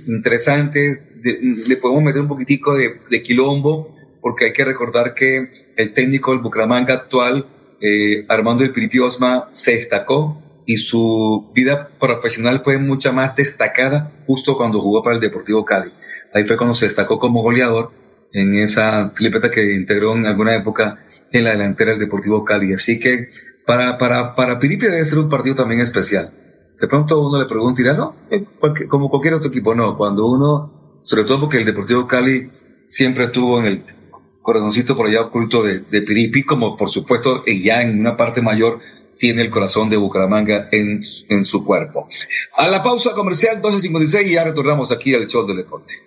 [0.07, 6.31] interesante, le podemos meter un poquitico de, quilombo, porque hay que recordar que el técnico
[6.31, 7.47] del Bucaramanga actual,
[7.81, 14.11] eh, Armando El Piripi Osma, se destacó y su vida profesional fue mucha más destacada
[14.25, 15.91] justo cuando jugó para el Deportivo Cali.
[16.33, 17.91] Ahí fue cuando se destacó como goleador
[18.33, 20.99] en esa tripeta que integró en alguna época
[21.31, 22.73] en la delantera del Deportivo Cali.
[22.73, 23.29] Así que
[23.65, 26.31] para, para, para Piripi debe ser un partido también especial.
[26.79, 28.45] De pronto uno le pregunta dirá, no, eh,
[28.87, 29.97] como cualquier otro equipo, no.
[29.97, 32.49] Cuando uno, sobre todo porque el Deportivo Cali
[32.85, 33.83] siempre estuvo en el
[34.41, 38.79] corazoncito por allá oculto de, Piripi, como por supuesto ya en una parte mayor
[39.17, 42.07] tiene el corazón de Bucaramanga en, en su cuerpo.
[42.55, 46.06] A la pausa comercial 12.56 y ya retornamos aquí al show del deporte.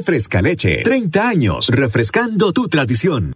[0.00, 3.34] Fresca leche, 30 años, refrescando tu tradición.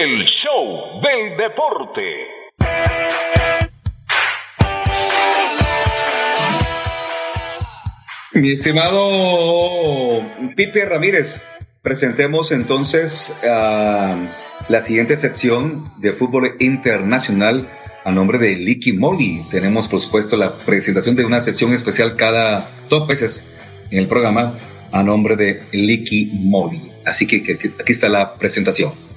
[0.00, 2.02] El show del deporte.
[8.34, 11.42] Mi estimado Pipe Ramírez,
[11.82, 14.14] presentemos entonces ah,
[14.68, 17.68] la siguiente sección de fútbol internacional
[18.04, 19.46] a nombre de Licky Molly.
[19.50, 23.48] Tenemos, por supuesto, la presentación de una sección especial cada dos veces
[23.90, 24.56] en el programa
[24.92, 26.84] a nombre de Licky Molly.
[27.04, 27.38] Así que,
[27.80, 29.07] aquí está la presentación.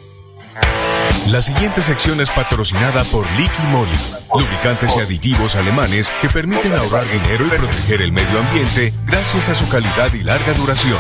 [1.30, 3.92] La siguiente sección es patrocinada por Liqui Moly,
[4.34, 9.56] lubricantes y aditivos alemanes que permiten ahorrar dinero y proteger el medio ambiente gracias a
[9.56, 11.00] su calidad y larga duración.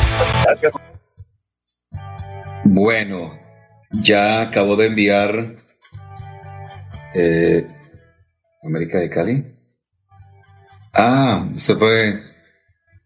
[2.64, 3.38] Bueno,
[3.92, 5.46] ya acabo de enviar
[7.14, 7.68] eh,
[8.64, 9.56] América de Cali.
[10.94, 12.22] Ah, se fue.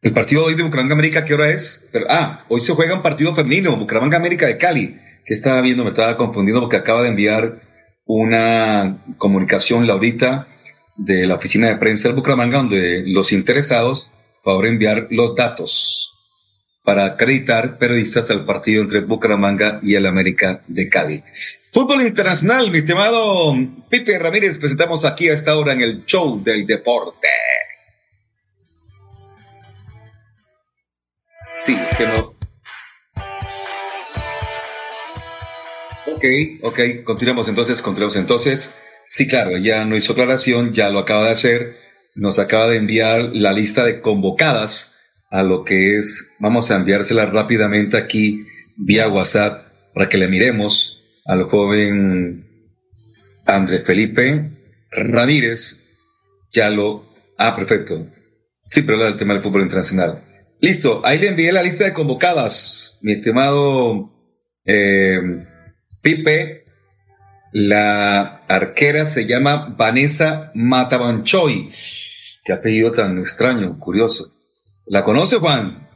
[0.01, 1.89] El partido hoy de Bucaramanga América, ¿qué hora es?
[2.09, 4.99] Ah, hoy se juega un partido femenino, Bucaramanga América de Cali.
[5.25, 7.61] Que estaba viendo, me estaba confundiendo porque acaba de enviar
[8.05, 10.47] una comunicación, Laurita,
[10.95, 14.11] de la oficina de prensa del Bucaramanga, donde los interesados,
[14.43, 16.11] favor enviar los datos
[16.83, 21.23] para acreditar periodistas al partido entre Bucaramanga y el América de Cali.
[21.71, 23.53] Fútbol internacional, mi estimado
[23.89, 27.27] Pipe Ramírez, presentamos aquí a esta hora en el show del deporte.
[31.59, 32.34] Sí, que no.
[36.15, 36.23] Ok,
[36.61, 38.73] ok, continuamos entonces, continuamos entonces.
[39.09, 41.75] Sí, claro, ya no hizo aclaración, ya lo acaba de hacer.
[42.15, 47.25] Nos acaba de enviar la lista de convocadas a lo que es, vamos a enviársela
[47.25, 48.45] rápidamente aquí
[48.77, 52.47] vía WhatsApp para que le miremos al joven
[53.45, 54.51] Andrés Felipe
[54.91, 55.83] Ramírez.
[56.53, 58.07] Ya lo, ah, perfecto.
[58.71, 60.17] Sí, pero era el tema del fútbol internacional.
[60.61, 64.13] Listo, ahí le envié la lista de convocadas, mi estimado
[64.63, 65.19] eh,
[66.05, 66.65] Pipe.
[67.51, 71.67] La arquera se llama Vanessa Matabanchoy.
[72.43, 74.31] Qué apellido tan extraño, curioso.
[74.85, 75.87] ¿La conoce, Juan?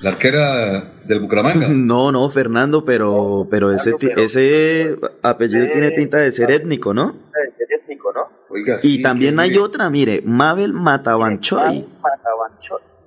[0.00, 1.68] La arquera del Bucaramanga.
[1.70, 7.14] No, no, Fernando, pero, pero ese, apellido tiene pinta de ser étnico, ¿no?
[8.48, 11.86] Oiga, Y sí, también hay otra, mire, Mabel Matabanchoy.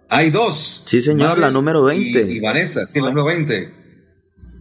[0.07, 0.83] Hay dos.
[0.85, 2.31] Sí, señor, Mabel la número y- 20.
[2.31, 3.84] Y, Vanessa, sí, la número 20.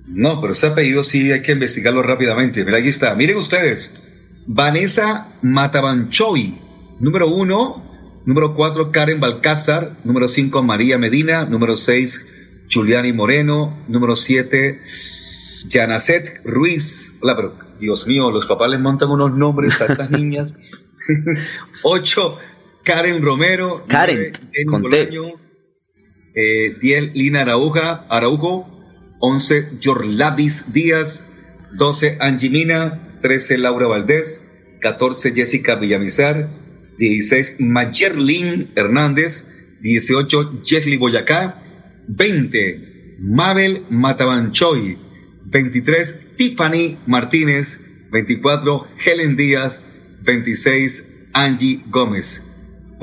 [0.07, 2.65] No, pero ese apellido sí hay que investigarlo rápidamente.
[2.65, 3.15] Mira, aquí está.
[3.15, 3.97] Miren ustedes.
[4.47, 6.59] Vanessa Matabanchoy,
[7.01, 7.83] número uno.
[8.27, 9.93] Número cuatro, Karen Balcázar.
[10.05, 11.45] Número cinco, María Medina.
[11.45, 12.27] Número seis,
[12.73, 13.85] Juliani Moreno.
[13.89, 14.81] Número siete,
[15.69, 17.19] Yanacet Ruiz.
[17.21, 20.55] Hola, pero Dios mío, los papás les montan unos nombres a estas niñas.
[21.83, 22.39] Ocho,
[22.83, 23.85] Karen Romero.
[23.89, 24.83] Karen, Nueve, con.
[24.83, 25.45] Bolaño.
[26.35, 28.74] Eh, 10, Lina Arauja, Araujo.
[29.21, 31.31] 11, Yorladis Díaz.
[31.73, 33.01] 12, Angie Mina.
[33.23, 34.49] 13, Laura Valdés.
[34.81, 36.49] 14, Jessica Villamizar.
[36.99, 39.49] 16, Mayerlin Hernández.
[39.81, 41.63] 18, Jesly Boyacá.
[42.09, 44.99] 20, Mabel Matabanchoy.
[45.45, 47.81] 23, Tiffany Martínez.
[48.11, 49.83] 24, Helen Díaz.
[50.23, 52.54] 26, Angie Gómez.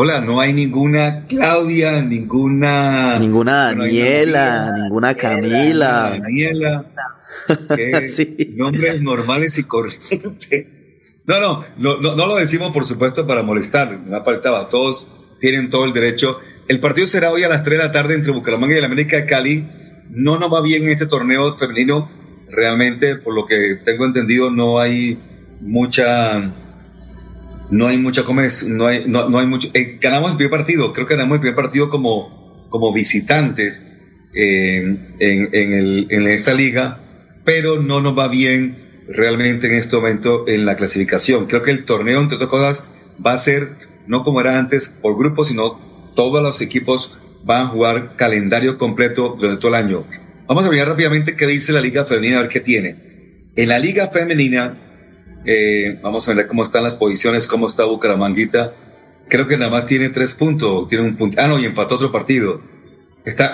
[0.03, 3.19] Hola, no hay ninguna Claudia, ninguna.
[3.19, 6.17] Ninguna Daniela, ninguna Camila.
[6.19, 6.85] Daniela.
[8.07, 8.55] Sí.
[8.55, 10.65] Nombres normales y corrientes.
[11.27, 13.95] No, no, no, no, lo decimos por supuesto para molestar.
[13.99, 14.69] Me faltaba.
[14.69, 15.07] Todos
[15.39, 16.39] tienen todo el derecho.
[16.67, 19.17] El partido será hoy a las 3 de la tarde entre Bucaramanga y el América
[19.17, 19.67] de Cali.
[20.09, 22.09] No nos va bien en este torneo femenino.
[22.49, 25.19] Realmente, por lo que tengo entendido, no hay
[25.61, 26.51] mucha
[27.71, 28.23] no hay mucha
[28.67, 29.69] no hay, no, no hay mucho.
[29.73, 33.83] eh, ganamos el primer partido, creo que ganamos el primer partido como, como visitantes
[34.33, 34.77] eh,
[35.19, 36.99] en, en, el, en esta liga,
[37.43, 41.47] pero no nos va bien realmente en este momento en la clasificación.
[41.47, 42.87] Creo que el torneo, entre otras cosas,
[43.25, 43.69] va a ser
[44.07, 45.79] no como era antes por grupos, sino
[46.15, 50.05] todos los equipos van a jugar calendario completo durante todo el año.
[50.47, 53.49] Vamos a mirar rápidamente qué dice la Liga Femenina, a ver qué tiene.
[53.55, 54.77] En la Liga Femenina,
[55.45, 58.73] eh, vamos a ver cómo están las posiciones, cómo está Bucaramanguita.
[59.27, 61.41] Creo que nada más tiene tres puntos, tiene un punto.
[61.41, 62.61] Ah, no, y empató otro partido.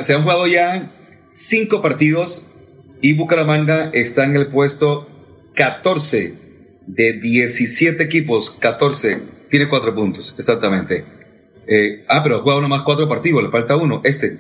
[0.01, 0.91] Se han jugado ya
[1.25, 2.45] cinco partidos
[3.01, 5.07] y Bucaramanga está en el puesto
[5.55, 6.33] 14
[6.87, 9.19] de 17 equipos, 14,
[9.49, 11.03] tiene cuatro puntos, exactamente.
[11.67, 14.37] Eh, ah, pero ha jugado nomás cuatro partidos, le falta uno, este,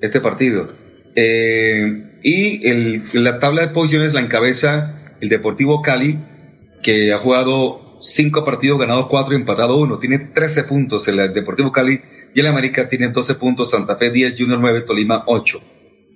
[0.00, 0.72] este partido.
[1.14, 6.18] Eh, y la tabla de posiciones la encabeza el Deportivo Cali,
[6.82, 9.98] que ha jugado cinco partidos, ganado cuatro y empatado uno.
[9.98, 12.00] Tiene 13 puntos el Deportivo Cali
[12.34, 15.60] y el América tiene 12 puntos, Santa Fe 10, Junior 9, Tolima 8.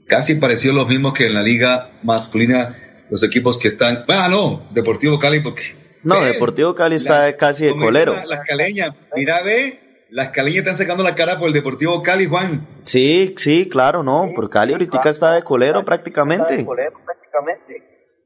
[0.06, 2.76] Casi pareció lo mismo que en la liga masculina,
[3.10, 4.04] los equipos que están...
[4.08, 5.62] Ah, no, Deportivo Cali porque...
[6.02, 8.14] No, Deportivo Cali está casi de colero.
[8.26, 12.66] Las caleñas, mira, ve, las caleñas están sacando la cara por el Deportivo Cali, Juan.
[12.84, 16.64] Sí, sí, claro, no, por Cali ahorita está de colero prácticamente.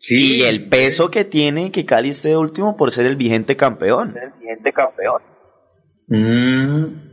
[0.01, 0.39] Sí.
[0.39, 4.17] Y el peso que tiene que Cali esté último por ser el vigente campeón.
[4.17, 5.21] El vigente campeón.
[6.09, 7.11] Mm.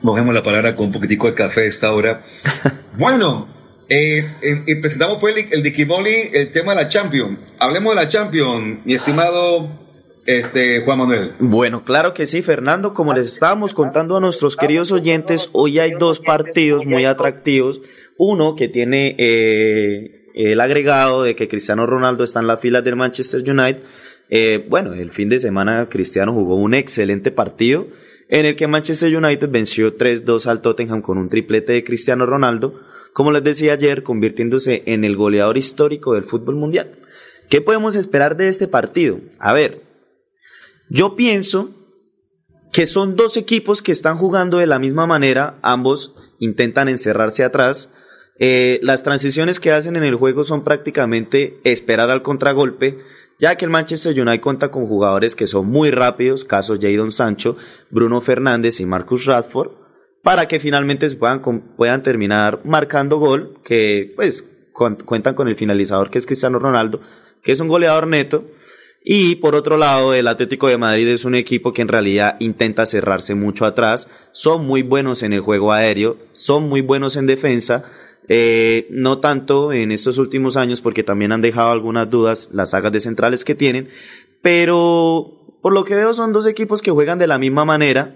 [0.00, 2.22] Mojemos la palabra con un poquitico de café a esta hora.
[2.98, 3.46] bueno,
[3.90, 7.38] eh, eh, presentamos fue el, el de Kiboli, el tema de la Champions.
[7.58, 9.68] Hablemos de la Champions, mi estimado
[10.24, 11.34] este, Juan Manuel.
[11.40, 12.94] Bueno, claro que sí, Fernando.
[12.94, 17.82] Como les estábamos contando a nuestros queridos oyentes, hoy hay dos partidos muy atractivos.
[18.16, 22.96] Uno que tiene eh, el agregado de que Cristiano Ronaldo está en la fila del
[22.96, 23.82] Manchester United.
[24.28, 27.86] Eh, bueno, el fin de semana Cristiano jugó un excelente partido
[28.28, 32.80] en el que Manchester United venció 3-2 al Tottenham con un triplete de Cristiano Ronaldo,
[33.12, 36.98] como les decía ayer, convirtiéndose en el goleador histórico del fútbol mundial.
[37.48, 39.20] ¿Qué podemos esperar de este partido?
[39.38, 39.82] A ver,
[40.88, 41.70] yo pienso
[42.72, 47.92] que son dos equipos que están jugando de la misma manera, ambos intentan encerrarse atrás.
[48.38, 52.98] Eh, las transiciones que hacen en el juego son prácticamente esperar al contragolpe,
[53.38, 57.56] ya que el Manchester United cuenta con jugadores que son muy rápidos, caso Jadon Sancho,
[57.90, 59.70] Bruno Fernández y Marcus Radford,
[60.22, 61.40] para que finalmente se puedan,
[61.76, 67.00] puedan terminar marcando gol, que pues cuentan con el finalizador que es Cristiano Ronaldo,
[67.42, 68.44] que es un goleador neto,
[69.06, 72.86] y por otro lado, el Atlético de Madrid es un equipo que en realidad intenta
[72.86, 74.30] cerrarse mucho atrás.
[74.32, 77.84] Son muy buenos en el juego aéreo, son muy buenos en defensa.
[78.28, 82.92] Eh, no tanto en estos últimos años porque también han dejado algunas dudas las sagas
[82.92, 83.88] de centrales que tienen.
[84.42, 88.14] Pero por lo que veo son dos equipos que juegan de la misma manera.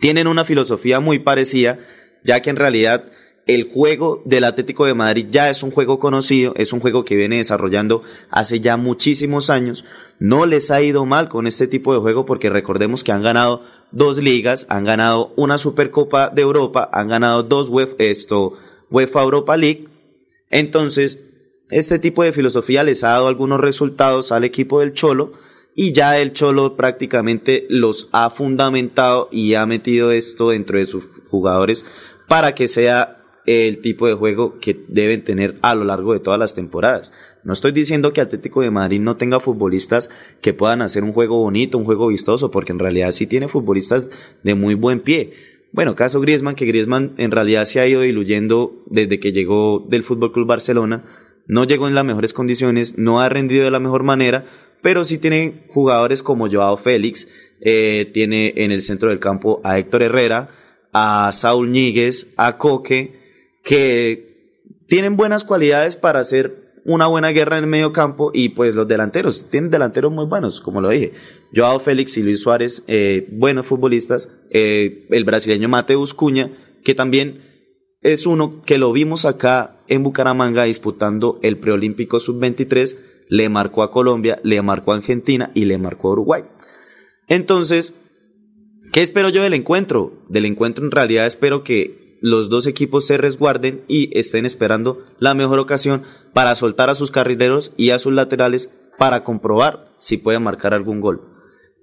[0.00, 1.78] Tienen una filosofía muy parecida,
[2.24, 3.04] ya que en realidad
[3.46, 7.14] el juego del Atlético de Madrid ya es un juego conocido, es un juego que
[7.14, 9.84] viene desarrollando hace ya muchísimos años.
[10.18, 13.62] No les ha ido mal con este tipo de juego porque recordemos que han ganado
[13.92, 18.54] dos ligas, han ganado una Supercopa de Europa, han ganado dos UEFA, esto,
[18.90, 19.88] UEFA Europa League.
[20.50, 21.24] Entonces,
[21.70, 25.32] este tipo de filosofía les ha dado algunos resultados al equipo del Cholo
[25.74, 31.04] y ya el Cholo prácticamente los ha fundamentado y ha metido esto dentro de sus
[31.28, 31.84] jugadores
[32.28, 33.16] para que sea
[33.46, 37.12] el tipo de juego que deben tener a lo largo de todas las temporadas.
[37.44, 40.10] No estoy diciendo que Atlético de Madrid no tenga futbolistas
[40.40, 44.08] que puedan hacer un juego bonito, un juego vistoso, porque en realidad sí tiene futbolistas
[44.42, 45.32] de muy buen pie.
[45.72, 50.02] Bueno, caso Griezmann, que Griezmann en realidad se ha ido diluyendo desde que llegó del
[50.02, 51.04] Fútbol Club Barcelona,
[51.48, 54.44] no llegó en las mejores condiciones, no ha rendido de la mejor manera,
[54.82, 57.28] pero sí tiene jugadores como Joao Félix,
[57.60, 60.50] eh, tiene en el centro del campo a Héctor Herrera,
[60.92, 64.54] a Saúl Ñíguez, a Coque, que
[64.86, 68.86] tienen buenas cualidades para hacer una buena guerra en el medio campo y pues los
[68.86, 71.12] delanteros, tienen delanteros muy buenos, como lo dije.
[71.54, 74.38] Joao Félix y Luis Suárez, eh, buenos futbolistas.
[74.50, 76.50] Eh, el brasileño Mateus Cuña,
[76.84, 77.42] que también
[78.02, 82.96] es uno que lo vimos acá en Bucaramanga disputando el preolímpico sub-23,
[83.28, 86.44] le marcó a Colombia, le marcó a Argentina y le marcó a Uruguay.
[87.26, 87.96] Entonces,
[88.92, 90.22] ¿qué espero yo del encuentro?
[90.28, 95.34] Del encuentro en realidad espero que los dos equipos se resguarden y estén esperando la
[95.34, 96.02] mejor ocasión
[96.32, 101.00] para soltar a sus carrileros y a sus laterales para comprobar si pueden marcar algún
[101.00, 101.22] gol.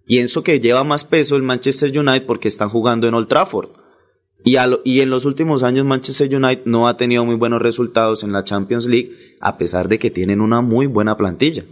[0.05, 3.69] Pienso que lleva más peso el Manchester United porque están jugando en Old Trafford.
[4.43, 8.33] Y, y, en los últimos años Manchester United no ha tenido muy buenos resultados en
[8.33, 11.63] la Champions League, a pesar de que tienen una muy buena plantilla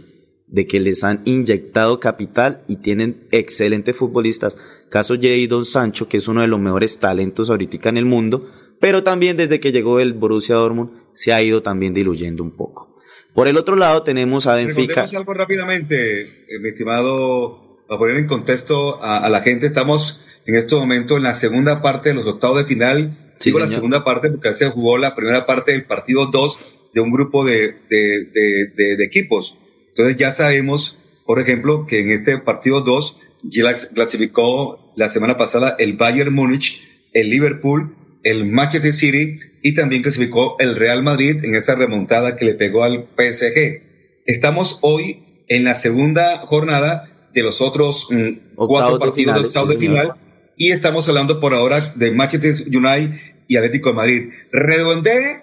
[0.52, 4.56] de que les han inyectado capital y tienen excelentes futbolistas.
[4.90, 8.48] Caso Jadon Sancho, que es uno de los mejores talentos ahorita en el mundo,
[8.78, 12.96] pero también desde que llegó el Borussia Dortmund se ha ido también diluyendo un poco.
[13.34, 15.04] Por el otro lado tenemos a Benfica.
[15.16, 20.56] Algo rápidamente, eh, mi estimado, para poner en contexto a, a la gente, estamos en
[20.56, 23.32] este momento en la segunda parte de los octavos de final.
[23.38, 26.58] Sí, Digo la segunda parte porque se jugó la primera parte del partido 2
[26.92, 29.56] de un grupo de, de, de, de- de equipos.
[29.92, 35.76] Entonces ya sabemos, por ejemplo, que en este partido 2 ya clasificó la semana pasada
[35.78, 36.82] el Bayern Múnich,
[37.12, 42.44] el Liverpool, el Manchester City y también clasificó el Real Madrid en esa remontada que
[42.44, 43.82] le pegó al PSG.
[44.26, 49.70] Estamos hoy en la segunda jornada de los otros mm, cuatro de partidos de octavos
[49.70, 49.96] sí, de señor.
[49.96, 50.16] final
[50.56, 53.18] y estamos hablando por ahora de Manchester United
[53.48, 54.30] y Atlético de Madrid.
[54.52, 55.41] Redondee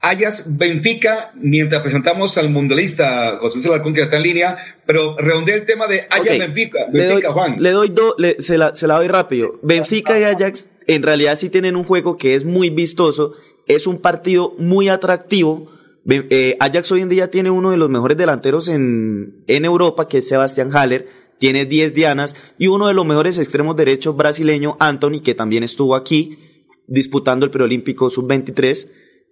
[0.00, 5.56] Ayas Benfica, mientras presentamos al mundialista José Luis Alarcón que está en línea, pero redondea
[5.56, 7.56] el tema de Ayas Benfica, Le doy, Benfica Juan.
[7.58, 9.54] le doy do- le- se, la, se la doy rápido.
[9.62, 13.32] Benfica y Ajax en realidad sí tienen un juego que es muy vistoso,
[13.66, 15.72] es un partido muy atractivo.
[16.08, 20.18] Eh, Ajax hoy en día tiene uno de los mejores delanteros en, en Europa, que
[20.18, 25.20] es Sebastián Haller, tiene 10 dianas, y uno de los mejores extremos derechos brasileño, Anthony,
[25.24, 26.38] que también estuvo aquí
[26.86, 28.88] disputando el preolímpico sub-23.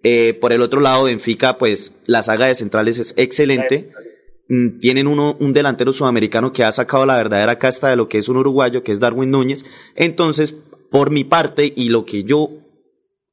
[0.07, 3.89] Eh, por el otro lado, Benfica, pues la saga de centrales es excelente.
[4.47, 8.19] Mm, Tienen uno, un delantero sudamericano que ha sacado la verdadera casta de lo que
[8.19, 9.65] es un uruguayo, que es Darwin Núñez.
[9.95, 10.55] Entonces,
[10.91, 12.51] por mi parte y lo que yo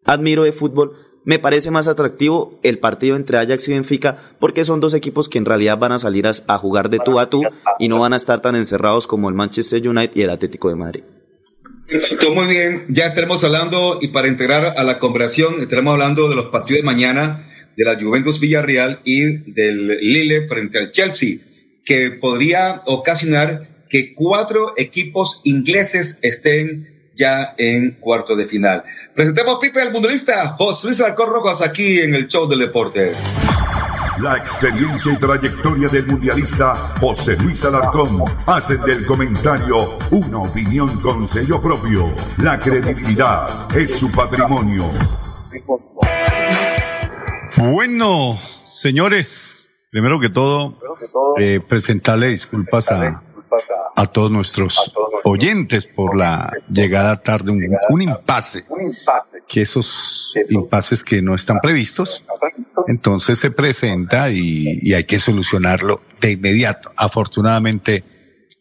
[0.06, 0.92] admiro de fútbol,
[1.26, 5.36] me parece más atractivo el partido entre Ajax y Benfica porque son dos equipos que
[5.36, 7.42] en realidad van a salir a, a jugar de tú a tú
[7.78, 10.76] y no van a estar tan encerrados como el Manchester United y el Atlético de
[10.76, 11.02] Madrid.
[11.86, 12.86] Perfecto, muy bien.
[12.88, 16.86] Ya estaremos hablando y para integrar a la conversación, estaremos hablando de los partidos de
[16.86, 21.38] mañana de la Juventus Villarreal y del Lille frente al Chelsea,
[21.84, 28.84] que podría ocasionar que cuatro equipos ingleses estén ya en cuarto de final.
[29.14, 33.12] Presentemos Pipe al mundialista José Luis Alcón Rojas aquí en el show del deporte.
[34.22, 41.26] La experiencia y trayectoria del mundialista José Luis Alarcón hacen del comentario una opinión con
[41.26, 42.06] sello propio.
[42.40, 44.84] La credibilidad es su patrimonio.
[47.58, 48.38] Bueno,
[48.80, 49.26] señores,
[49.90, 50.78] primero que todo,
[51.38, 53.24] eh, presentarle disculpas a,
[53.96, 54.92] a todos nuestros
[55.24, 58.64] oyentes por la llegada tarde, un, impasse,
[59.48, 62.24] que esos impases que no están previstos,
[62.88, 66.90] entonces se presenta y, y hay que solucionarlo de inmediato.
[66.96, 68.04] Afortunadamente,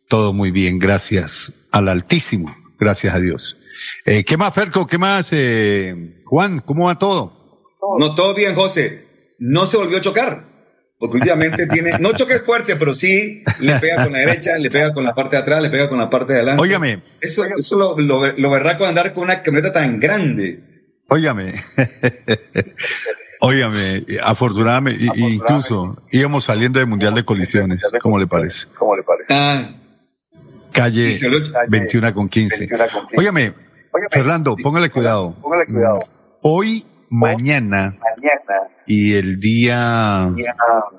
[0.08, 3.58] todo muy bien, gracias al Altísimo, gracias a Dios.
[4.06, 4.88] Eh, ¿Qué más, Ferco?
[4.88, 6.60] ¿Qué más, eh, Juan?
[6.60, 7.68] ¿Cómo va todo?
[7.98, 9.08] No, todo bien, José.
[9.39, 10.51] No se volvió a chocar.
[11.02, 14.93] Porque últimamente tiene, no choque fuerte, pero sí le pega con la derecha, le pega
[14.93, 16.62] con la parte de atrás, le pega con la parte de adelante.
[16.62, 17.02] Óigame.
[17.20, 20.64] Eso, eso lo, lo, lo verá con andar con una camioneta tan grande.
[21.10, 21.56] Óigame.
[23.43, 27.84] Óigame, afortunadamente, y- y incluso íbamos saliendo del Mundial de Colisiones.
[27.99, 28.68] ¿Cómo le parece?
[28.78, 29.34] ¿Cómo le parece?
[29.34, 29.72] Ah,
[30.72, 32.70] Calle y se lo- 21 con 15.
[33.18, 33.54] Óigame,
[34.12, 35.36] Fernando, póngale cuidado.
[35.41, 35.99] Póngale cuidado.
[36.43, 40.28] Hoy, mañana Mañana, y el día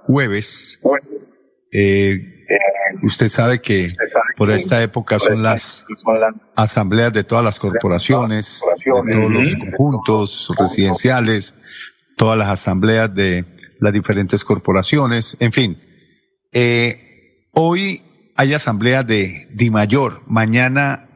[0.07, 0.81] jueves,
[1.71, 2.47] eh,
[3.03, 3.93] usted sabe que
[4.35, 5.85] por esta época son las
[6.57, 11.55] asambleas de todas las corporaciones, de todos los conjuntos residenciales,
[12.17, 13.45] todas las asambleas de
[13.79, 15.79] las diferentes corporaciones, en fin.
[16.51, 18.03] Eh, hoy
[18.37, 21.11] hay asamblea de Dimayor, mañana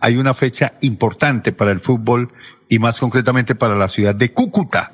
[0.00, 2.32] hay una fecha importante para el fútbol
[2.70, 4.92] y más concretamente para la ciudad de Cúcuta.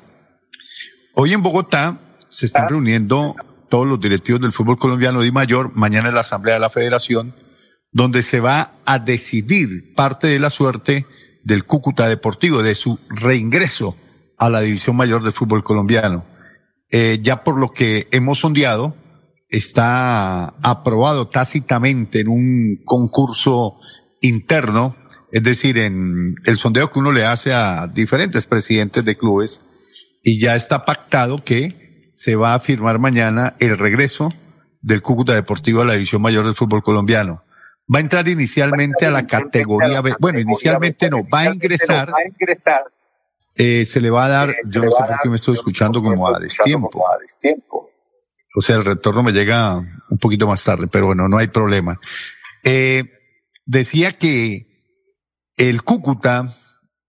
[1.21, 1.99] Hoy en Bogotá
[2.29, 3.35] se están reuniendo
[3.67, 7.35] todos los directivos del fútbol colombiano de mayor, mañana es la asamblea de la federación,
[7.91, 11.05] donde se va a decidir parte de la suerte
[11.43, 13.97] del Cúcuta Deportivo, de su reingreso
[14.37, 16.23] a la división mayor del fútbol colombiano.
[16.89, 18.95] Eh, ya por lo que hemos sondeado,
[19.49, 23.75] está aprobado tácitamente en un concurso
[24.21, 24.95] interno,
[25.33, 29.65] es decir, en el sondeo que uno le hace a diferentes presidentes de clubes,
[30.23, 34.29] y ya está pactado que se va a firmar mañana el regreso
[34.81, 37.43] del Cúcuta Deportivo a la división mayor del fútbol colombiano.
[37.93, 40.15] Va a entrar inicialmente a la categoría B.
[40.19, 42.13] Bueno, inicialmente no, va a ingresar,
[43.55, 46.01] eh, se le va a dar, se yo no sé por qué me estoy escuchando
[46.01, 46.89] como a destiempo.
[46.89, 47.89] Como a destiempo.
[48.55, 51.99] O sea, el retorno me llega un poquito más tarde, pero bueno, no hay problema.
[52.63, 53.03] Eh,
[53.65, 54.67] decía que
[55.57, 56.57] el Cúcuta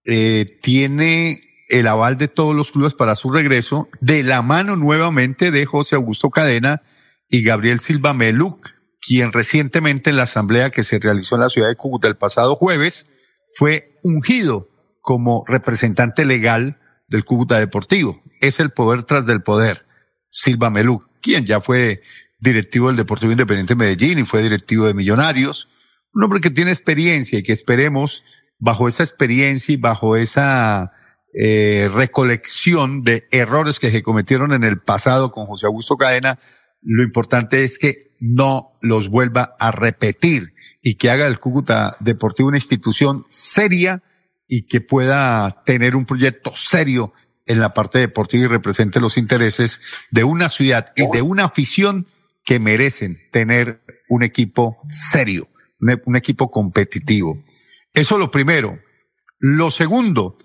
[0.05, 1.41] eh, tiene
[1.71, 5.97] el aval de todos los clubes para su regreso, de la mano nuevamente de José
[5.97, 6.83] Augusto Cadena
[7.29, 11.69] y Gabriel Silva Meluc, quien recientemente en la asamblea que se realizó en la ciudad
[11.69, 13.11] de Cúcuta el pasado jueves
[13.57, 14.69] fue ungido
[15.01, 18.23] como representante legal del Cúcuta Deportivo.
[18.41, 19.87] Es el poder tras del poder,
[20.29, 21.09] Silva Meluc.
[21.23, 22.03] quien ya fue
[22.41, 25.69] directivo del Deportivo Independiente de Medellín y fue directivo de Millonarios.
[26.13, 28.25] Un hombre que tiene experiencia y que esperemos,
[28.59, 30.93] bajo esa experiencia y bajo esa
[31.33, 36.39] eh, recolección de errores que se cometieron en el pasado con José Augusto Cadena,
[36.83, 42.49] lo importante es que no los vuelva a repetir y que haga del Cúcuta Deportivo
[42.49, 44.03] una institución seria
[44.49, 47.13] y que pueda tener un proyecto serio
[47.47, 52.07] en la parte deportiva y represente los intereses de una ciudad y de una afición
[52.45, 57.43] que merecen tener un equipo serio, un, equipo competitivo.
[57.95, 58.79] Eso lo primero.
[59.39, 60.39] Lo segundo,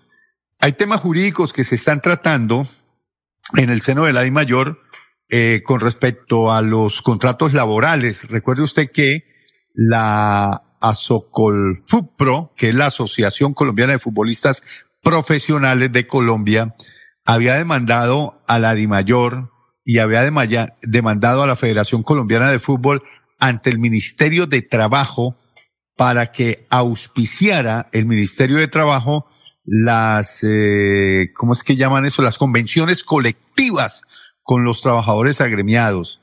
[0.59, 2.67] hay temas jurídicos que se están tratando
[3.55, 4.81] en el seno de la I mayor
[5.29, 8.29] eh, con respecto a los contratos laborales.
[8.29, 9.25] Recuerde usted que
[9.73, 14.63] la ASOCOLFUPRO, que es la Asociación Colombiana de Futbolistas
[15.01, 16.75] Profesionales de Colombia,
[17.25, 19.51] había demandado a la DIMAYOR
[19.83, 20.23] y había
[20.81, 23.03] demandado a la Federación Colombiana de Fútbol
[23.39, 25.35] ante el Ministerio de Trabajo
[25.95, 29.27] para que auspiciara el Ministerio de Trabajo
[29.65, 32.21] las, eh, ¿cómo es que llaman eso?
[32.21, 34.03] Las convenciones colectivas
[34.43, 36.21] con los trabajadores agremiados.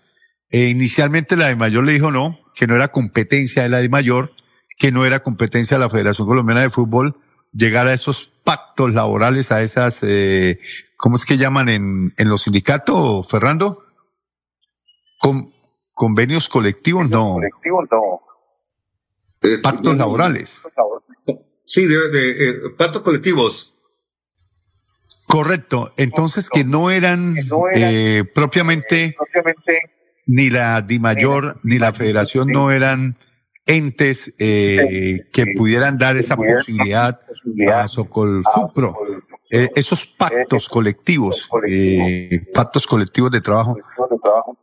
[0.51, 3.89] E inicialmente la de Mayor le dijo no, que no era competencia de la de
[3.89, 4.33] Mayor,
[4.79, 7.17] que no era competencia de la Federación Colombiana de Fútbol
[7.53, 10.59] llegar a esos pactos laborales, a esas, eh,
[10.97, 13.85] ¿cómo es que llaman en, en los sindicatos, Fernando?
[15.19, 15.53] Con,
[15.93, 17.35] convenios colectivos, no.
[17.35, 18.21] Colectivos, no.
[19.43, 20.65] Eh, pactos laborales.
[21.73, 23.75] Sí, de, de eh, pactos colectivos.
[25.27, 25.95] Correcto.
[25.97, 27.35] Entonces que no eran,
[27.75, 29.17] eh, propiamente,
[30.27, 33.17] ni la DIMAYOR ni la Federación no eran
[33.65, 37.19] entes eh, que pudieran dar esa posibilidad
[37.73, 38.95] a Socolfupro.
[39.51, 43.79] Eh, esos pactos colectivos, eh, pactos colectivos de trabajo.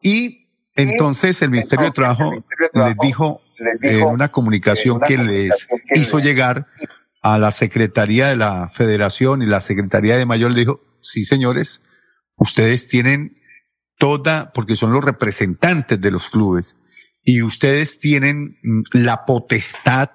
[0.03, 0.45] Y
[0.75, 2.33] entonces el Ministerio de Trabajo
[2.73, 3.41] les dijo
[3.81, 6.67] en una comunicación que les hizo llegar
[7.21, 11.81] a la Secretaría de la Federación y la Secretaría de Mayor le dijo, sí señores,
[12.35, 13.35] ustedes tienen
[13.97, 16.77] toda, porque son los representantes de los clubes,
[17.23, 20.11] y ustedes tienen mm, la potestad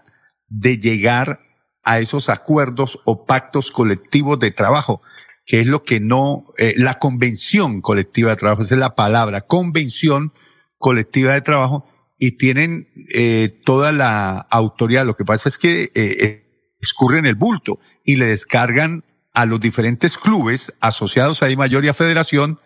[0.48, 1.40] de llegar
[1.84, 5.02] a esos acuerdos o pactos colectivos de trabajo,
[5.44, 9.42] que es lo que no, eh, la convención colectiva de trabajo, esa es la palabra,
[9.42, 10.32] convención
[10.78, 11.84] colectiva de trabajo,
[12.18, 15.04] y tienen eh, toda la autoridad.
[15.04, 16.43] Lo que pasa es que eh,
[16.84, 21.88] escurren el bulto y le descargan a los diferentes clubes asociados a I Mayor y
[21.88, 22.60] a Federación,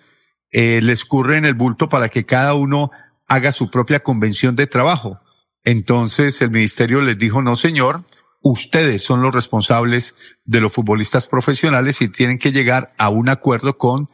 [0.52, 2.90] eh, le escurren el bulto para que cada uno
[3.26, 5.20] haga su propia convención de trabajo.
[5.64, 8.04] Entonces el ministerio les dijo, no señor,
[8.42, 10.14] ustedes son los responsables
[10.44, 14.08] de los futbolistas profesionales y tienen que llegar a un acuerdo con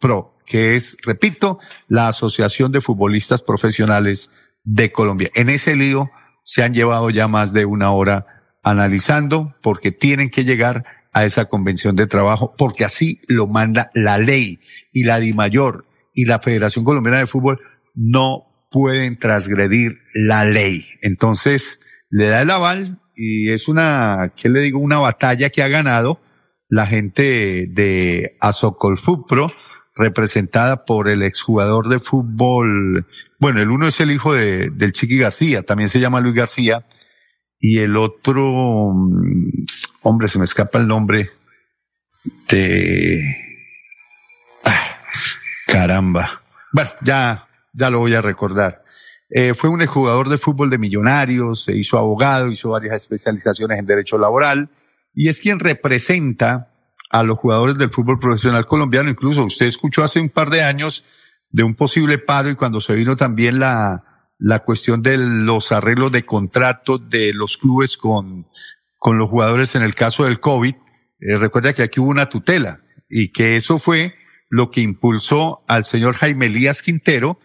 [0.00, 1.58] Pro, que es, repito,
[1.88, 4.30] la Asociación de Futbolistas Profesionales
[4.64, 5.30] de Colombia.
[5.34, 6.10] En ese lío
[6.44, 11.46] se han llevado ya más de una hora analizando porque tienen que llegar a esa
[11.46, 14.60] convención de trabajo porque así lo manda la ley
[14.92, 17.60] y la DIMAYOR y la Federación Colombiana de Fútbol
[17.94, 20.84] no pueden transgredir la ley.
[21.02, 24.78] Entonces, le da el aval y es una, ¿qué le digo?
[24.78, 26.20] Una batalla que ha ganado
[26.68, 29.52] la gente de Azocolfupro,
[29.94, 33.06] representada por el exjugador de fútbol.
[33.38, 36.86] Bueno, el uno es el hijo de, del Chiqui García, también se llama Luis García,
[37.64, 39.64] y el otro, mm,
[40.02, 41.30] hombre, se me escapa el nombre
[42.50, 43.20] de...
[44.64, 44.98] Ah,
[45.68, 46.42] caramba.
[46.72, 48.82] Bueno, ya, ya lo voy a recordar.
[49.30, 53.86] Eh, fue un jugador de fútbol de millonarios, se hizo abogado, hizo varias especializaciones en
[53.86, 54.68] derecho laboral
[55.14, 56.68] y es quien representa
[57.10, 59.08] a los jugadores del fútbol profesional colombiano.
[59.08, 61.06] Incluso usted escuchó hace un par de años
[61.48, 64.11] de un posible paro y cuando se vino también la,
[64.42, 68.48] la cuestión de los arreglos de contrato de los clubes con,
[68.98, 70.74] con los jugadores en el caso del COVID.
[71.20, 74.16] Eh, recuerda que aquí hubo una tutela y que eso fue
[74.48, 77.38] lo que impulsó al señor Jaime Elías Quintero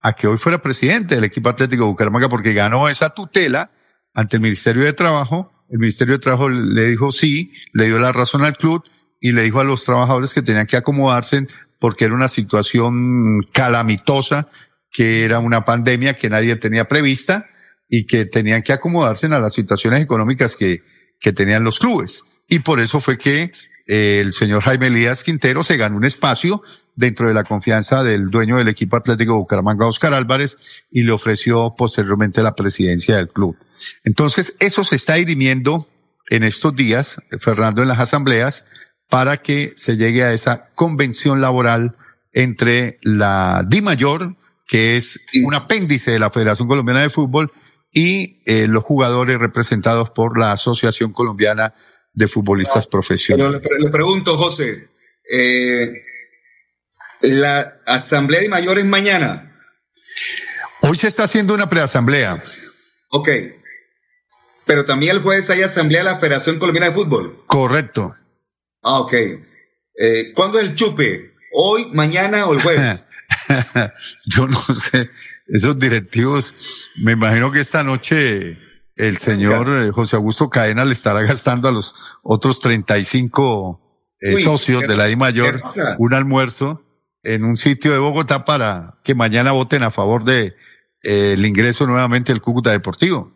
[0.00, 3.70] a que hoy fuera presidente del equipo Atlético de Bucaramanga porque ganó esa tutela
[4.12, 5.52] ante el Ministerio de Trabajo.
[5.68, 8.82] El Ministerio de Trabajo le dijo sí, le dio la razón al club
[9.20, 11.46] y le dijo a los trabajadores que tenían que acomodarse
[11.78, 14.48] porque era una situación calamitosa
[14.90, 17.46] que era una pandemia que nadie tenía prevista
[17.88, 20.82] y que tenían que acomodarse a las situaciones económicas que,
[21.18, 22.24] que tenían los clubes.
[22.48, 23.52] Y por eso fue que
[23.86, 26.62] eh, el señor Jaime Elías Quintero se ganó un espacio
[26.94, 30.56] dentro de la confianza del dueño del equipo Atlético Bucaramanga, Oscar Álvarez,
[30.90, 33.56] y le ofreció posteriormente la presidencia del club.
[34.04, 35.88] Entonces, eso se está dirimiendo
[36.28, 38.66] en estos días, Fernando, en las asambleas,
[39.08, 41.96] para que se llegue a esa convención laboral
[42.32, 44.36] entre la Di Mayor,
[44.70, 47.52] que es un apéndice de la Federación Colombiana de Fútbol,
[47.92, 51.74] y eh, los jugadores representados por la Asociación Colombiana
[52.12, 53.60] de Futbolistas Profesionales.
[53.64, 54.88] Pero le, pregunto, José,
[55.28, 56.04] eh,
[57.22, 59.58] la Asamblea de Mayor es mañana.
[60.82, 62.40] Hoy se está haciendo una preasamblea.
[63.10, 63.28] Ok.
[64.66, 67.42] Pero también el jueves hay asamblea de la Federación Colombiana de Fútbol.
[67.48, 68.14] Correcto.
[68.82, 69.14] Ah, ok.
[69.14, 71.34] Eh, ¿Cuándo es el chupe?
[71.52, 73.08] ¿Hoy, mañana o el jueves?
[74.26, 75.10] Yo no sé.
[75.46, 76.54] Esos directivos,
[76.96, 78.58] me imagino que esta noche
[78.96, 83.80] el señor eh, José Augusto Cadena le estará gastando a los otros 35
[84.20, 85.60] eh, Uy, socios de la I Mayor
[85.98, 86.82] un almuerzo
[87.22, 90.54] en un sitio de Bogotá para que mañana voten a favor de
[91.02, 93.32] eh, el ingreso nuevamente del Cúcuta Deportivo.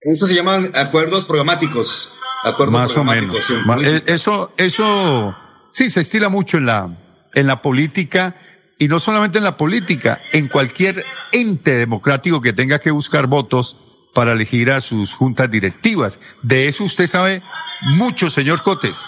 [0.00, 2.12] Eso se llaman acuerdos programáticos.
[2.42, 3.62] Acuerdos Más o programáticos, menos.
[3.62, 3.66] sí.
[3.66, 5.36] Ma- eh, Eso, eso
[5.70, 6.98] sí se estila mucho en la,
[7.34, 8.34] en la política
[8.80, 13.76] y no solamente en la política, en cualquier ente democrático que tenga que buscar votos
[14.14, 16.18] para elegir a sus juntas directivas.
[16.42, 17.42] De eso usted sabe
[17.82, 19.04] mucho, señor Cotes.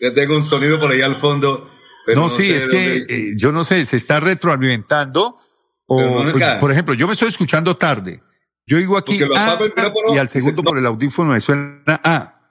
[0.00, 1.70] Yo tengo un sonido por allá al fondo.
[2.04, 5.38] pero no, sí, es que eh, yo no sé, se está retroalimentando
[5.86, 6.58] o, no acá.
[6.58, 8.24] por ejemplo, yo me estoy escuchando tarde.
[8.66, 9.20] Yo digo aquí
[10.12, 12.43] y al segundo por el audífono me suena ah.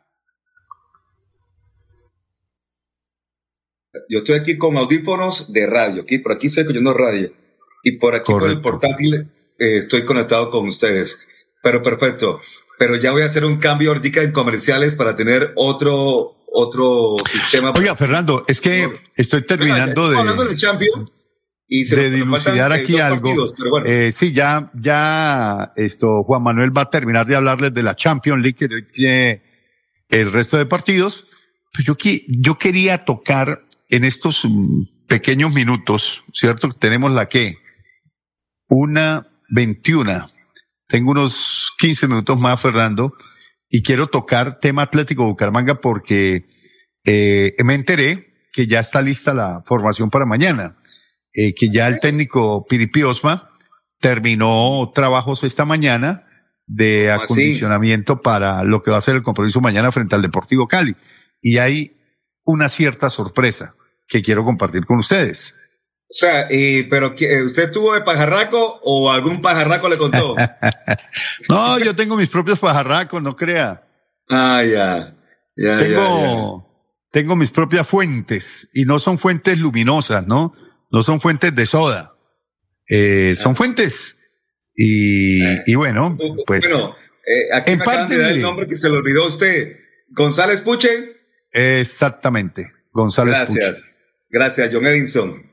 [4.09, 7.31] Yo estoy aquí con audífonos de radio, aquí, por aquí estoy escuchando radio.
[7.83, 9.29] Y por aquí por el portátil
[9.59, 11.27] eh, estoy conectado con ustedes.
[11.61, 12.39] Pero perfecto.
[12.79, 17.71] Pero ya voy a hacer un cambio ahorita en comerciales para tener otro, otro sistema.
[17.77, 21.05] Oiga, Fernando, es que estoy terminando Estamos hablando de, del Champion.
[21.67, 23.21] Y se de dilucidar eh, aquí algo.
[23.21, 23.85] partidos, bueno.
[23.85, 28.41] Eh, sí, ya, ya, esto, Juan Manuel va a terminar de hablarles de la Champions
[28.43, 29.41] League, que tiene
[30.09, 31.25] el resto de partidos.
[31.73, 31.95] Pues yo,
[32.27, 33.62] yo quería tocar
[33.93, 36.69] en estos mm, pequeños minutos, ¿cierto?
[36.69, 37.59] Tenemos la que,
[38.67, 40.31] una veintiuna.
[40.87, 43.13] Tengo unos 15 minutos más, Fernando,
[43.69, 46.47] y quiero tocar tema Atlético Bucaramanga porque
[47.05, 50.77] eh, me enteré que ya está lista la formación para mañana,
[51.33, 53.51] eh, que ya el técnico Piripi Osma
[53.99, 56.25] terminó trabajos esta mañana
[56.65, 60.95] de acondicionamiento para lo que va a ser el compromiso mañana frente al Deportivo Cali.
[61.41, 61.97] Y hay
[62.43, 63.75] una cierta sorpresa
[64.07, 65.55] que quiero compartir con ustedes.
[66.09, 70.35] O sea, eh, pero eh, ¿usted estuvo de pajarraco o algún pajarraco le contó?
[71.49, 73.83] No, yo tengo mis propios pajarracos, no crea.
[74.29, 75.15] ah, ya.
[75.55, 76.67] Ya, tengo,
[77.11, 80.53] tengo mis propias fuentes y no son fuentes luminosas, ¿no?
[80.91, 82.15] No son fuentes de soda.
[82.89, 84.17] Eh, son fuentes.
[84.75, 86.95] Y, y bueno, pues Bueno,
[87.27, 89.77] eh, aquí en me parte, de dar el nombre que se le olvidó a usted.
[90.09, 91.17] González Puche.
[91.51, 93.81] exactamente, González Gracias.
[93.81, 93.92] Puch.
[94.33, 95.43] Gracias, John Edinson.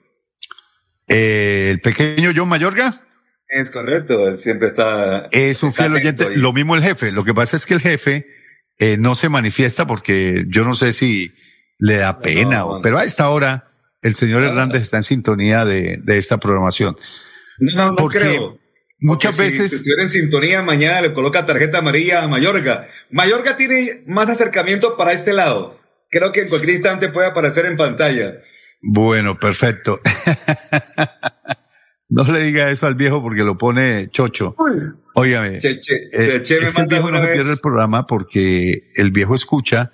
[1.07, 2.95] Eh, el pequeño John Mayorga
[3.49, 5.29] Es correcto, él siempre está.
[5.33, 6.25] es un está fiel oyente.
[6.25, 6.37] ahí.
[6.37, 7.13] Lo mismo el jefe.
[7.13, 8.27] Lo que pasa es que el jefe
[8.79, 11.33] eh, no se manifiesta porque yo no sé si
[11.79, 13.71] le da pena, o, pero a esta hora
[14.03, 16.97] el señor Hernández está en sintonía de, de esta programación.
[17.59, 18.59] No, no, no porque creo.
[19.01, 22.89] muchas Porque si- veces- Si estuviera en sintonía, mañana le coloca tarjeta amarilla a Mayorga.
[23.11, 25.79] Mayorga tiene más acercamiento para este lado.
[26.11, 28.39] Creo que en cualquier instante puede aparecer en pantalla.
[28.83, 30.01] Bueno, perfecto.
[32.09, 34.57] no le diga eso al viejo porque lo pone chocho.
[35.15, 35.59] Óigame.
[35.59, 37.53] Che, che, Eh, che, che, me es que el viejo no una se vez- pierde
[37.53, 39.93] el programa porque el viejo escucha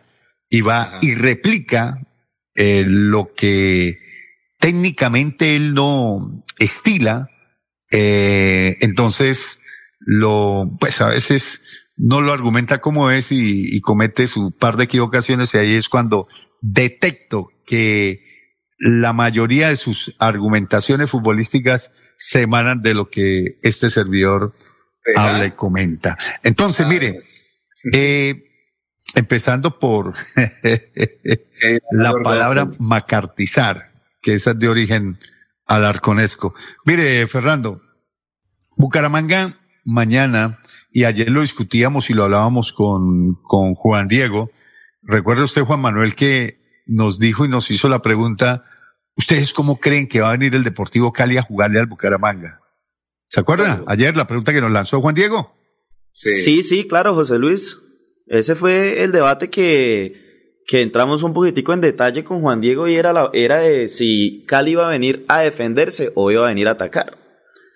[0.49, 2.01] y va y replica
[2.55, 3.99] eh, lo que
[4.61, 7.29] técnicamente él no estila.
[7.93, 9.63] eh, entonces,
[10.01, 11.63] lo, pues a veces
[11.97, 15.89] no lo argumenta como es y, y comete su par de equivocaciones y ahí es
[15.89, 16.29] cuando
[16.61, 18.23] detecto que
[18.79, 24.55] la mayoría de sus argumentaciones futbolísticas se emanan de lo que este servidor
[25.15, 26.19] habla y comenta.
[26.43, 27.23] Entonces, mire,
[27.93, 28.45] eh,
[29.15, 30.15] empezando por
[31.91, 35.19] la palabra macartizar, que esa es de origen
[35.67, 36.55] alarconesco.
[36.85, 37.83] Mire, Fernando,
[38.77, 40.59] Bucaramanga mañana,
[40.91, 44.51] y ayer lo discutíamos y lo hablábamos con, con Juan Diego.
[45.03, 48.65] Recuerda usted, Juan Manuel, que nos dijo y nos hizo la pregunta,
[49.17, 52.61] ¿ustedes cómo creen que va a venir el Deportivo Cali a jugarle al Bucaramanga?
[53.29, 53.83] ¿Se acuerda?
[53.87, 55.53] Ayer la pregunta que nos lanzó Juan Diego.
[56.11, 56.63] Sí.
[56.63, 57.79] sí, claro, José Luis.
[58.27, 62.95] Ese fue el debate que, que entramos un poquitico en detalle con Juan Diego y
[62.95, 66.69] era, la, era de si Cali iba a venir a defenderse o iba a venir
[66.69, 67.19] a atacar.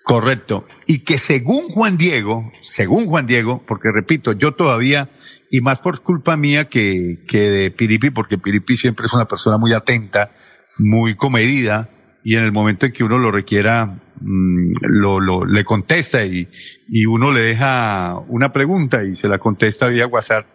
[0.03, 0.65] Correcto.
[0.87, 5.09] Y que según Juan Diego, según Juan Diego, porque repito, yo todavía
[5.51, 9.57] y más por culpa mía que, que de Piripi, porque Piripi siempre es una persona
[9.57, 10.31] muy atenta,
[10.77, 11.89] muy comedida,
[12.23, 16.47] y en el momento en que uno lo requiera, mm, lo, lo, le contesta y,
[16.87, 20.45] y uno le deja una pregunta y se la contesta vía WhatsApp.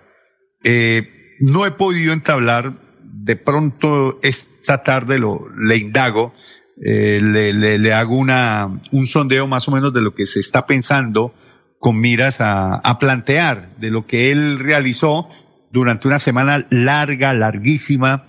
[0.65, 2.73] Eh, no he podido entablar,
[3.03, 6.33] de pronto esta tarde lo, le indago,
[6.83, 10.41] eh, le, le, le, hago una, un sondeo más o menos de lo que se
[10.41, 11.35] está pensando
[11.79, 15.29] con miras a, a plantear de lo que él realizó
[15.71, 18.27] durante una semana larga, larguísima,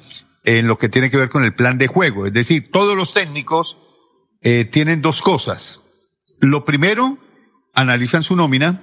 [0.48, 2.26] en lo que tiene que ver con el plan de juego.
[2.26, 3.78] Es decir, todos los técnicos
[4.42, 5.82] eh, tienen dos cosas.
[6.40, 7.18] Lo primero,
[7.74, 8.82] analizan su nómina,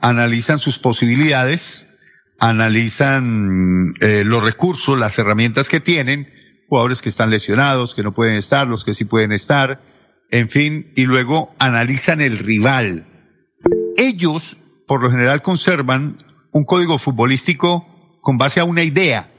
[0.00, 1.86] analizan sus posibilidades,
[2.40, 6.28] analizan eh, los recursos, las herramientas que tienen,
[6.68, 9.80] jugadores que están lesionados, que no pueden estar, los que sí pueden estar,
[10.30, 13.06] en fin, y luego analizan el rival.
[13.96, 16.16] Ellos, por lo general, conservan
[16.52, 17.86] un código futbolístico
[18.20, 19.30] con base a una idea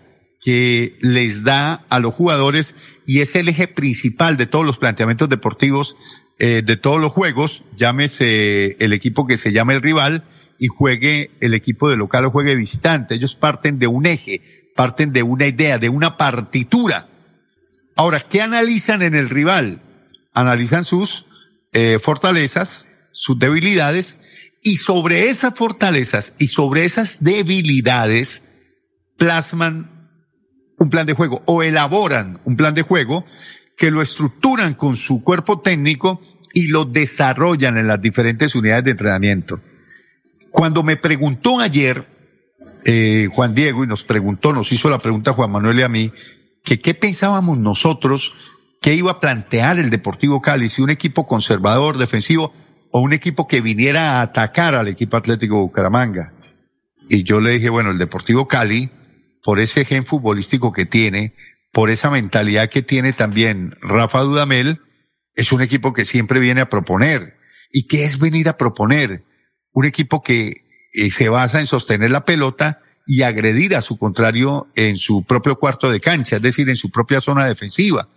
[0.41, 2.75] que les da a los jugadores
[3.05, 5.95] y es el eje principal de todos los planteamientos deportivos,
[6.39, 10.23] eh, de todos los juegos, llámese el equipo que se llama el rival
[10.57, 13.15] y juegue el equipo de local o juegue visitante.
[13.15, 17.07] Ellos parten de un eje, parten de una idea, de una partitura.
[17.95, 19.81] Ahora, ¿qué analizan en el rival?
[20.33, 21.25] Analizan sus
[21.73, 24.19] eh, fortalezas, sus debilidades
[24.61, 28.43] y sobre esas fortalezas y sobre esas debilidades
[29.17, 29.89] plasman
[30.77, 33.25] un plan de juego o elaboran un plan de juego
[33.77, 36.21] que lo estructuran con su cuerpo técnico
[36.53, 39.61] y lo desarrollan en las diferentes unidades de entrenamiento.
[40.51, 42.05] Cuando me preguntó ayer
[42.85, 46.11] eh, Juan Diego y nos preguntó, nos hizo la pregunta Juan Manuel y a mí,
[46.63, 48.33] que qué pensábamos nosotros
[48.81, 52.53] que iba a plantear el Deportivo Cali, si un equipo conservador, defensivo,
[52.91, 56.33] o un equipo que viniera a atacar al equipo Atlético Bucaramanga.
[57.09, 58.89] Y yo le dije, bueno, el Deportivo Cali,
[59.43, 61.33] por ese gen futbolístico que tiene,
[61.71, 64.81] por esa mentalidad que tiene también Rafa Dudamel,
[65.35, 67.37] es un equipo que siempre viene a proponer.
[67.71, 69.23] ¿Y qué es venir a proponer?
[69.71, 74.67] Un equipo que eh, se basa en sostener la pelota y agredir a su contrario
[74.75, 78.09] en su propio cuarto de cancha, es decir, en su propia zona defensiva,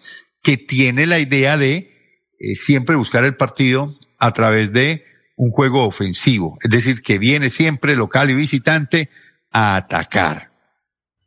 [0.42, 1.94] que tiene la idea de
[2.38, 5.04] eh, siempre buscar el partido a través de
[5.36, 9.10] un juego ofensivo, es decir, que viene siempre local y visitante
[9.52, 10.50] a atacar.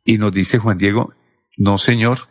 [0.04, 1.14] Y nos dice Juan Diego,
[1.56, 2.28] no señor,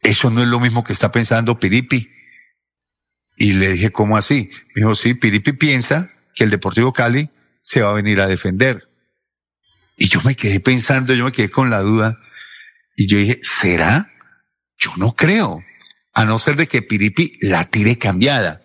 [0.00, 2.08] eso no es lo mismo que está pensando Piripi.
[3.36, 4.48] Y le dije, ¿cómo así?
[4.76, 8.88] Me dijo, sí, Piripi piensa que el Deportivo Cali se va a venir a defender.
[9.96, 12.20] Y yo me quedé pensando, yo me quedé con la duda.
[12.94, 14.12] Y yo dije, ¿será?
[14.78, 15.64] Yo no creo.
[16.12, 18.63] A no ser de que Piripi la tire cambiada.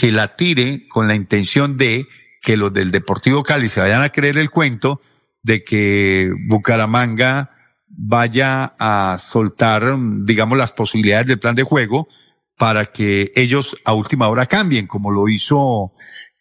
[0.00, 2.06] Que la tire con la intención de
[2.40, 5.02] que los del Deportivo Cali se vayan a creer el cuento
[5.42, 7.50] de que Bucaramanga
[7.86, 12.08] vaya a soltar, digamos, las posibilidades del plan de juego
[12.56, 15.92] para que ellos a última hora cambien, como lo hizo,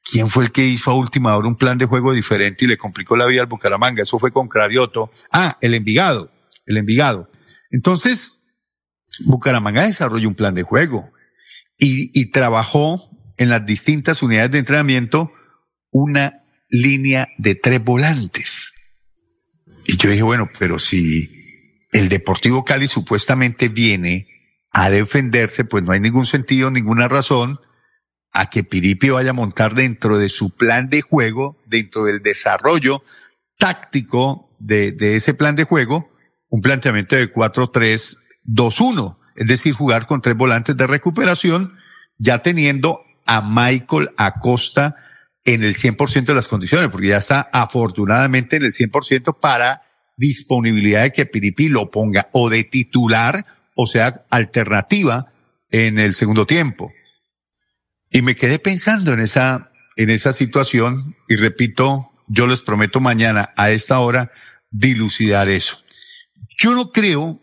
[0.10, 2.78] ¿quién fue el que hizo a última hora un plan de juego diferente y le
[2.78, 4.04] complicó la vida al Bucaramanga?
[4.04, 5.12] Eso fue con Carioto.
[5.32, 6.32] Ah, el Envigado,
[6.66, 7.30] el Envigado.
[7.72, 8.44] Entonces,
[9.26, 11.12] Bucaramanga desarrolló un plan de juego
[11.78, 13.09] y, y trabajó
[13.40, 15.32] en las distintas unidades de entrenamiento
[15.92, 18.74] una línea de tres volantes.
[19.86, 24.28] Y yo dije, bueno, pero si el Deportivo Cali supuestamente viene
[24.72, 27.60] a defenderse, pues no hay ningún sentido, ninguna razón
[28.32, 33.04] a que Piripi vaya a montar dentro de su plan de juego, dentro del desarrollo
[33.58, 36.12] táctico de, de ese plan de juego,
[36.50, 41.78] un planteamiento de 4-3-2-1, es decir, jugar con tres volantes de recuperación,
[42.18, 44.96] ya teniendo a Michael Acosta
[45.46, 49.84] en el 100% de las condiciones, porque ya está afortunadamente en el 100% para
[50.18, 55.32] disponibilidad de que Piripi lo ponga o de titular, o sea, alternativa
[55.70, 56.92] en el segundo tiempo.
[58.10, 63.54] Y me quedé pensando en esa, en esa situación y repito, yo les prometo mañana
[63.56, 64.32] a esta hora
[64.72, 65.78] dilucidar eso.
[66.58, 67.40] Yo no creo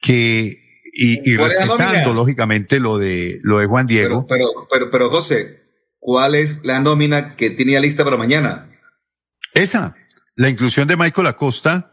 [0.00, 0.61] que,
[0.92, 4.26] y, y respetando lógicamente lo de, lo de Juan Diego.
[4.28, 5.62] Pero, pero, pero, pero José,
[6.04, 8.68] ¿Cuál es la nómina que tenía lista para mañana?
[9.54, 9.94] Esa,
[10.34, 11.92] la inclusión de Michael Acosta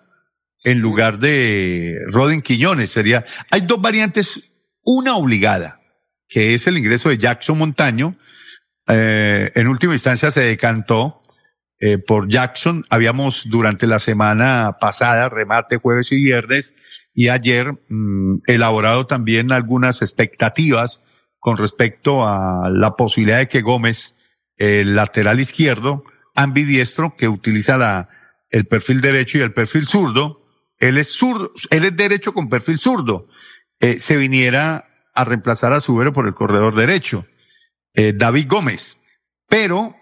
[0.64, 3.24] en lugar de Rodin Quiñones sería.
[3.52, 4.42] Hay dos variantes,
[4.84, 5.80] una obligada,
[6.28, 8.18] que es el ingreso de Jackson Montaño.
[8.88, 11.22] Eh, en última instancia se decantó
[11.80, 12.88] eh, por Jackson.
[12.90, 16.74] Habíamos durante la semana pasada, remate jueves y viernes,
[17.20, 21.04] y ayer mm, elaborado también algunas expectativas
[21.38, 24.16] con respecto a la posibilidad de que Gómez,
[24.56, 28.08] el lateral izquierdo, ambidiestro, que utiliza
[28.52, 30.46] el perfil derecho y el perfil zurdo,
[30.78, 33.28] él es zurdo, él es derecho con perfil zurdo,
[33.82, 37.26] eh, se viniera a reemplazar a Subero por el corredor derecho,
[37.96, 38.98] eh, David Gómez.
[39.50, 39.94] Pero,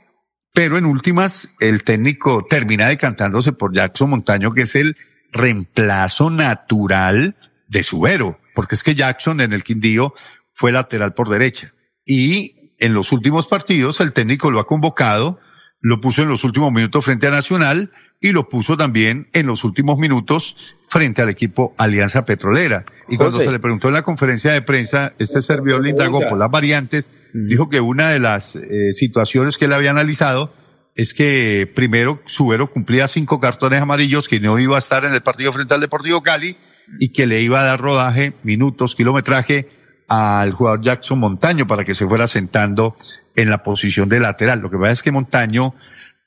[0.54, 4.96] pero en últimas, el técnico termina decantándose por Jackson Montaño, que es el
[5.38, 7.36] reemplazo natural
[7.68, 10.14] de Subero, porque es que Jackson en el Quindío
[10.54, 11.74] fue lateral por derecha.
[12.06, 15.40] Y en los últimos partidos el técnico lo ha convocado,
[15.80, 19.64] lo puso en los últimos minutos frente a Nacional y lo puso también en los
[19.64, 22.86] últimos minutos frente al equipo Alianza Petrolera.
[23.10, 26.38] Y cuando se le preguntó en la conferencia de prensa, este servidor le indagó por
[26.38, 30.54] las variantes, dijo que una de las eh, situaciones que él había analizado
[30.98, 35.22] es que primero Subero cumplía cinco cartones amarillos, que no iba a estar en el
[35.22, 36.58] partido frente al Deportivo Cali
[37.00, 39.70] y que le iba a dar rodaje, minutos, kilometraje
[40.08, 42.98] al jugador Jackson Montaño para que se fuera sentando
[43.36, 44.60] en la posición de lateral.
[44.60, 45.76] Lo que pasa es que Montaño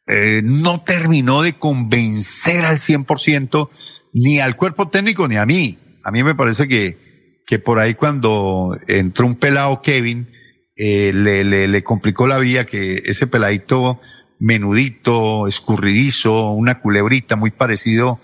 [0.06, 3.70] eh, no terminó de convencer al 100%
[4.12, 5.78] ni al cuerpo técnico ni a mí.
[6.04, 10.28] A mí me parece que, que por ahí cuando entró un pelado Kevin,
[10.76, 14.00] eh, le, le, le complicó la vía que ese peladito
[14.41, 18.18] menudito, escurridizo, una culebrita muy parecido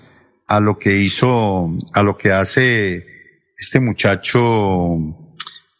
[0.46, 3.06] a lo que hizo, a lo que hace
[3.56, 4.96] este muchacho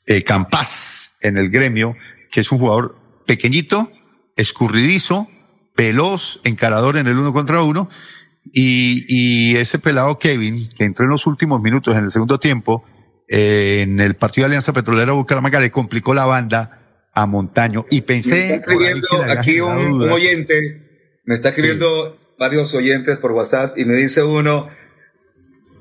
[0.07, 1.97] eh, Campás en el gremio,
[2.31, 3.91] que es un jugador pequeñito,
[4.37, 5.29] escurridizo,
[5.77, 7.89] veloz, encarador en el uno contra uno,
[8.53, 12.85] y, y ese pelado Kevin, que entró en los últimos minutos en el segundo tiempo,
[13.29, 16.86] eh, en el partido de Alianza Petrolera Bucaramanga, le complicó la banda
[17.17, 17.87] a Montaño.
[17.91, 18.55] Y Me pensé.
[18.55, 23.87] está por ahí escribiendo aquí un, oyente, me está escribiendo varios oyentes por WhatsApp y
[23.87, 24.69] me dice uno,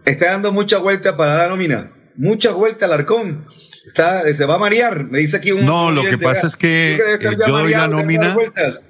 [0.06, 3.46] está dando mucha vuelta para la nómina, mucha vuelta al arcón.
[3.86, 6.56] Está, se va a marear, me dice aquí un No, lo que pasa "Ah, es
[6.56, 8.34] que, eh, yo doy la nómina".
[8.34, 8.90] vueltas".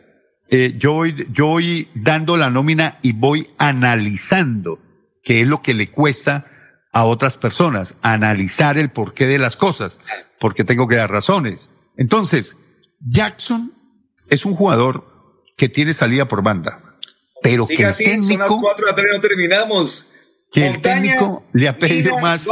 [0.49, 4.79] Eh, yo voy, yo voy dando la nómina y voy analizando
[5.23, 6.45] qué es lo que le cuesta
[6.93, 9.99] a otras personas, analizar el porqué de las cosas,
[10.39, 11.71] porque tengo que dar razones.
[11.97, 12.57] Entonces,
[12.99, 13.71] Jackson
[14.29, 15.05] es un jugador
[15.57, 16.97] que tiene salida por banda,
[17.41, 20.13] pero que el así, son las técnico, cuatro la tarde, no terminamos.
[20.51, 22.47] que el técnico le ha pedido más.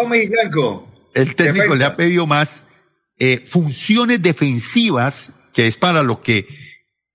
[1.14, 1.76] El técnico Defensa.
[1.76, 2.68] le ha pedido más
[3.20, 6.48] eh, funciones defensivas, que es para lo que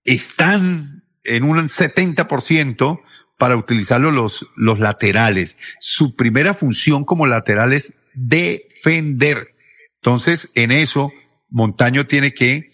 [0.05, 3.01] están en un 70%
[3.39, 5.59] para utilizarlo los, los laterales.
[5.81, 9.55] Su primera función como lateral es defender.
[9.97, 11.13] Entonces, en eso,
[11.51, 12.73] Montaño tiene que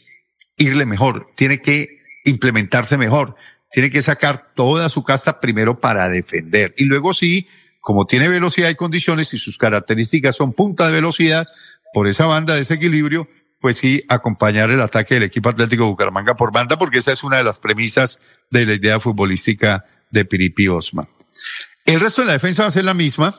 [0.56, 3.36] irle mejor, tiene que implementarse mejor,
[3.70, 6.74] tiene que sacar toda su casta primero para defender.
[6.76, 7.48] Y luego sí,
[7.80, 11.46] como tiene velocidad y condiciones y sus características son punta de velocidad,
[11.92, 13.28] por esa banda de ese equilibrio,
[13.60, 17.38] pues sí, acompañar el ataque del equipo Atlético Bucaramanga por banda, porque esa es una
[17.38, 18.20] de las premisas
[18.50, 21.08] de la idea futbolística de Piripi Osma.
[21.86, 23.34] El resto de la defensa va a ser la misma,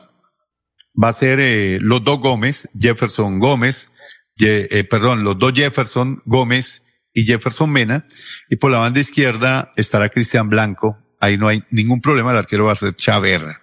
[1.02, 3.92] va a ser eh, los dos Gómez, Jefferson Gómez,
[4.38, 8.06] eh, perdón, los dos Jefferson Gómez y Jefferson Mena,
[8.50, 12.66] y por la banda izquierda estará Cristian Blanco, ahí no hay ningún problema, el arquero
[12.66, 13.62] va a ser Chaverra.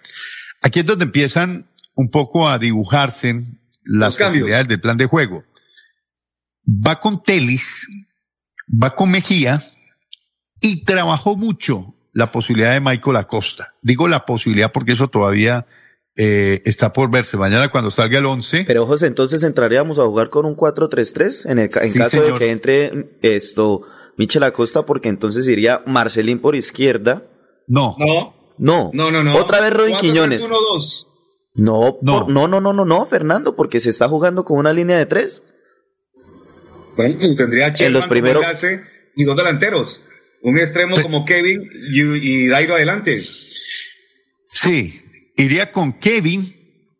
[0.60, 3.44] Aquí es donde empiezan un poco a dibujarse
[3.84, 5.44] las posibilidades del plan de juego.
[6.66, 7.86] Va con Telis,
[8.68, 9.70] va con Mejía
[10.60, 13.74] y trabajó mucho la posibilidad de Michael Acosta.
[13.82, 15.66] Digo la posibilidad porque eso todavía
[16.16, 17.36] eh, está por verse.
[17.36, 18.64] Mañana cuando salga el 11.
[18.66, 22.34] Pero José, entonces entraríamos a jugar con un 4-3-3 en, el, en Sí, caso de
[22.34, 23.82] que entre esto
[24.16, 27.26] Michel Acosta, porque entonces iría Marcelín por izquierda.
[27.66, 27.96] No.
[27.98, 28.90] No, No.
[28.94, 29.36] no, no, no.
[29.36, 30.48] Otra vez Cuatro, Quiñones.
[31.56, 32.24] No, No.
[32.24, 35.06] por- no, no, no, no, no, Fernando, porque se está jugando con una línea de
[35.06, 35.42] tres.
[36.96, 38.44] Bueno, tendría a En los primeros-
[39.16, 40.02] y dos delanteros.
[40.42, 41.62] Un extremo como Kevin
[41.92, 43.22] y, y Dairo adelante.
[44.50, 45.00] Sí,
[45.36, 46.54] iría con Kevin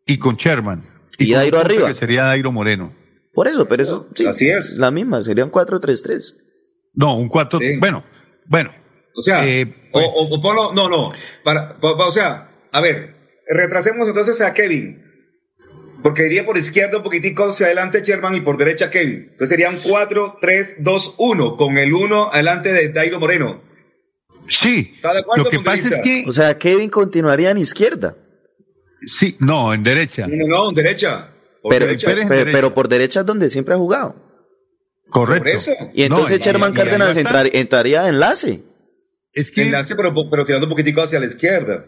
[0.07, 0.85] y con Sherman.
[1.19, 1.89] Y con un Dairo arriba.
[1.89, 2.95] Que sería Dairo Moreno.
[3.33, 4.27] Por eso, pero eso sí.
[4.27, 4.77] Así es.
[4.77, 6.37] La misma, serían 4-3-3.
[6.95, 7.59] No, un cuatro.
[7.59, 7.77] Sí.
[7.79, 8.05] Bueno,
[8.47, 8.71] bueno.
[9.17, 11.11] O sea, Eh, o- pues- o, o ponlo, no, no.
[11.43, 13.15] Para, pa- pa- o sea, a ver,
[13.49, 15.03] retrasemos entonces a Kevin.
[16.03, 19.29] Porque iría por izquierda un poquitico hacia adelante Sherman y por derecha Kevin.
[19.31, 23.63] Entonces serían 4, 3, 2, 1, con el 1 adelante de Dairo Moreno.
[24.49, 24.93] Sí.
[24.97, 26.25] ¿Está de acuerdo, Lo que pasa es que.
[26.29, 28.17] O sea, Kevin continuaría en izquierda.
[29.07, 30.27] Sí, no, en derecha.
[30.27, 31.31] No, no, no, en derecha.
[31.63, 32.07] Por Pero, derecha.
[32.09, 34.17] Pérez en pero, pero por derecha es donde siempre ha jugado.
[35.09, 35.45] Correcto.
[35.45, 35.73] Por eso.
[35.95, 38.63] Y entonces No, Sherman Cárdenas entrar- entraría de enlace.
[39.33, 41.87] Es que, Enlace, pero, pero tirando un poquitico hacia la izquierda.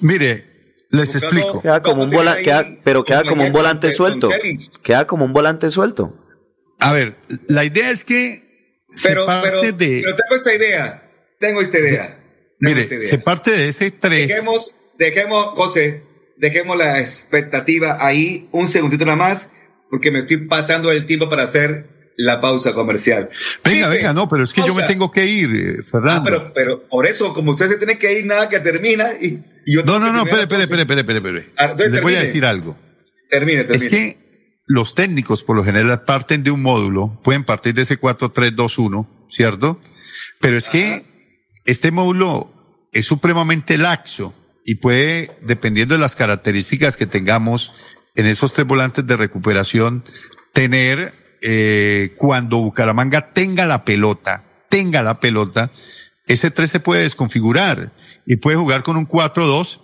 [0.00, 0.44] mire,
[0.90, 1.62] les Buscando- explico.
[1.62, 3.96] Queda como un Vamos a volante, tener ahí queda- pero queda como un volante con-
[3.96, 4.30] suelto.
[4.82, 6.18] Queda como un volante suelto.
[6.80, 7.16] A ver,
[7.48, 8.42] la idea es que
[9.02, 10.00] Pero, se parte pero, de.
[10.04, 11.10] pero tengo esta idea.
[11.40, 12.20] Tengo esta idea.
[12.60, 14.28] Mire, se parte de ese 3.
[14.28, 16.02] Dejemos, dejemos, José,
[16.36, 19.52] dejemos la expectativa ahí un segundito nada más,
[19.90, 23.30] porque me estoy pasando el tiempo para hacer la pausa comercial.
[23.64, 26.20] Venga, venga, no, pero es que yo me tengo que ir, eh, Fernando.
[26.20, 29.42] Ah, pero, pero por eso, como usted se tiene que ir, nada que termina y,
[29.66, 31.52] y yo No, no, no, espere, espere, espere, espere, espere, espere.
[31.56, 32.76] Ah, Les voy a decir algo.
[33.30, 33.84] Termine, termine.
[33.84, 34.18] Es que
[34.66, 39.80] los técnicos por lo general parten de un módulo, pueden partir de ese 4-3-2-1, ¿cierto?
[40.40, 41.04] Pero es que
[41.64, 42.50] este módulo
[42.92, 44.34] es supremamente laxo
[44.64, 47.72] y puede, dependiendo de las características que tengamos
[48.14, 50.04] en esos tres volantes de recuperación,
[50.52, 51.12] tener,
[51.42, 55.70] eh, cuando Bucaramanga tenga la pelota, tenga la pelota,
[56.26, 57.92] ese 3 se puede desconfigurar
[58.26, 59.80] y puede jugar con un 4-2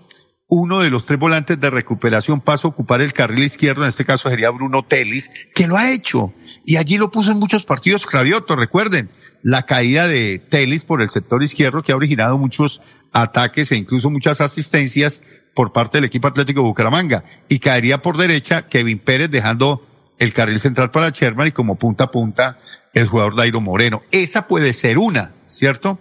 [0.50, 4.04] uno de los tres volantes de recuperación pasa a ocupar el carril izquierdo, en este
[4.04, 6.34] caso sería Bruno Telis, que lo ha hecho.
[6.66, 9.08] Y allí lo puso en muchos partidos Cravioto, recuerden,
[9.42, 14.10] la caída de Telis por el sector izquierdo que ha originado muchos ataques e incluso
[14.10, 15.22] muchas asistencias
[15.54, 17.24] por parte del equipo Atlético de Bucaramanga.
[17.48, 19.86] Y caería por derecha Kevin Pérez dejando
[20.18, 22.58] el carril central para Sherman y como punta a punta
[22.92, 24.02] el jugador Dairo Moreno.
[24.10, 25.98] Esa puede ser una, ¿cierto?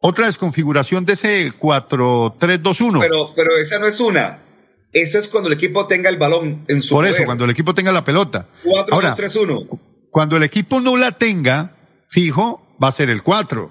[0.00, 3.00] Otra desconfiguración de ese 4-3-2-1.
[3.00, 4.42] Pero, pero esa no es una.
[4.92, 7.74] Eso es cuando el equipo tenga el balón en su Por eso, cuando el equipo
[7.74, 8.46] tenga la pelota.
[8.64, 9.60] 4, Ahora, 2, 3, 1.
[10.10, 11.76] cuando el equipo no la tenga,
[12.08, 13.70] fijo, va a ser el 4.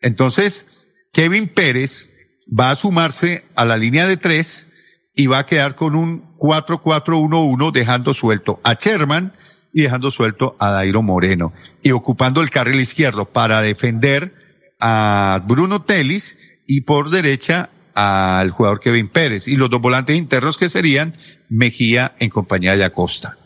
[0.00, 2.07] Entonces, Kevin Pérez
[2.48, 4.66] va a sumarse a la línea de 3
[5.14, 9.32] y va a quedar con un 4-4-1-1 dejando suelto a Sherman
[9.72, 11.52] y dejando suelto a Dairo Moreno.
[11.82, 14.32] Y ocupando el carril izquierdo para defender
[14.80, 19.48] a Bruno Telis y por derecha al jugador Kevin Pérez.
[19.48, 21.16] Y los dos volantes internos que serían
[21.48, 23.38] Mejía en compañía de Acosta.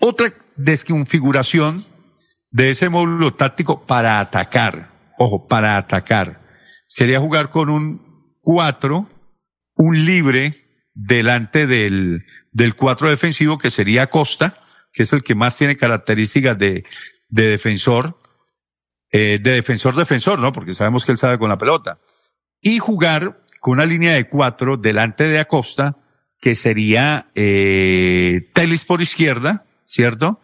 [0.00, 1.84] Otra desconfiguración
[2.50, 6.40] de ese módulo táctico para atacar, ojo, para atacar,
[6.86, 8.11] sería jugar con un
[8.42, 9.08] 4,
[9.76, 10.62] un libre
[10.94, 14.58] delante del, del 4 defensivo que sería Acosta,
[14.92, 16.84] que es el que más tiene características de,
[17.28, 18.18] de defensor,
[19.10, 20.52] eh, de defensor-defensor, ¿no?
[20.52, 21.98] Porque sabemos que él sabe con la pelota.
[22.60, 25.96] Y jugar con una línea de cuatro delante de Acosta,
[26.40, 30.40] que sería eh, Telis por izquierda, ¿cierto?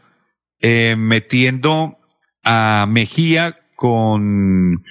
[0.61, 1.99] Eh, metiendo
[2.45, 4.85] a Mejía con,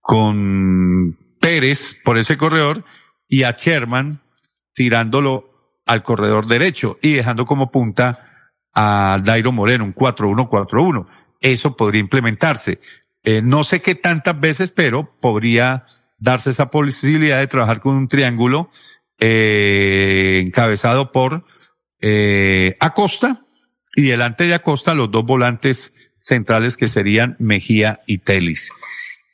[0.00, 1.16] con
[1.48, 2.84] Pérez por ese corredor
[3.26, 4.20] y a Sherman
[4.74, 11.06] tirándolo al corredor derecho y dejando como punta a Dairo Moreno, un 4-1-4-1.
[11.40, 12.80] Eso podría implementarse.
[13.24, 15.86] Eh, no sé qué tantas veces, pero podría
[16.18, 18.68] darse esa posibilidad de trabajar con un triángulo
[19.18, 21.46] eh, encabezado por
[22.02, 23.46] eh, Acosta
[23.96, 28.70] y delante de Acosta los dos volantes centrales que serían Mejía y Telis.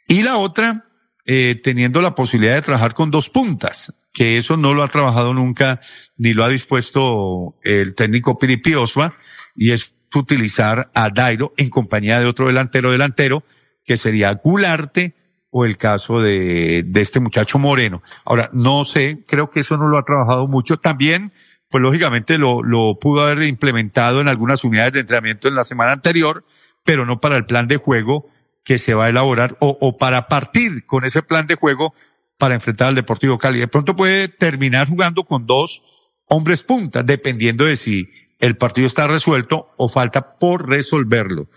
[0.06, 0.84] Y la otra,
[1.26, 5.34] eh, teniendo la posibilidad de trabajar con dos puntas, que eso no lo ha trabajado
[5.34, 5.80] nunca
[6.16, 9.14] ni lo ha dispuesto el técnico Piripi Osma,
[9.56, 13.42] y es utilizar a Dairo en compañía de otro delantero delantero,
[13.84, 15.14] que sería Gularte
[15.50, 18.02] o el caso de, de este muchacho Moreno.
[18.24, 20.78] Ahora, no sé, creo que eso no lo ha trabajado mucho.
[20.78, 21.32] También,
[21.68, 25.92] pues lógicamente lo, lo pudo haber implementado en algunas unidades de entrenamiento en la semana
[25.92, 26.44] anterior,
[26.84, 28.28] pero no para el plan de juego
[28.64, 31.94] que se va a elaborar o, o para partir con ese plan de juego
[32.38, 33.58] para enfrentar al Deportivo Cali.
[33.60, 35.82] De pronto puede terminar jugando con dos
[36.26, 38.08] hombres puntas, dependiendo de si
[38.40, 41.48] el partido está resuelto o falta por resolverlo.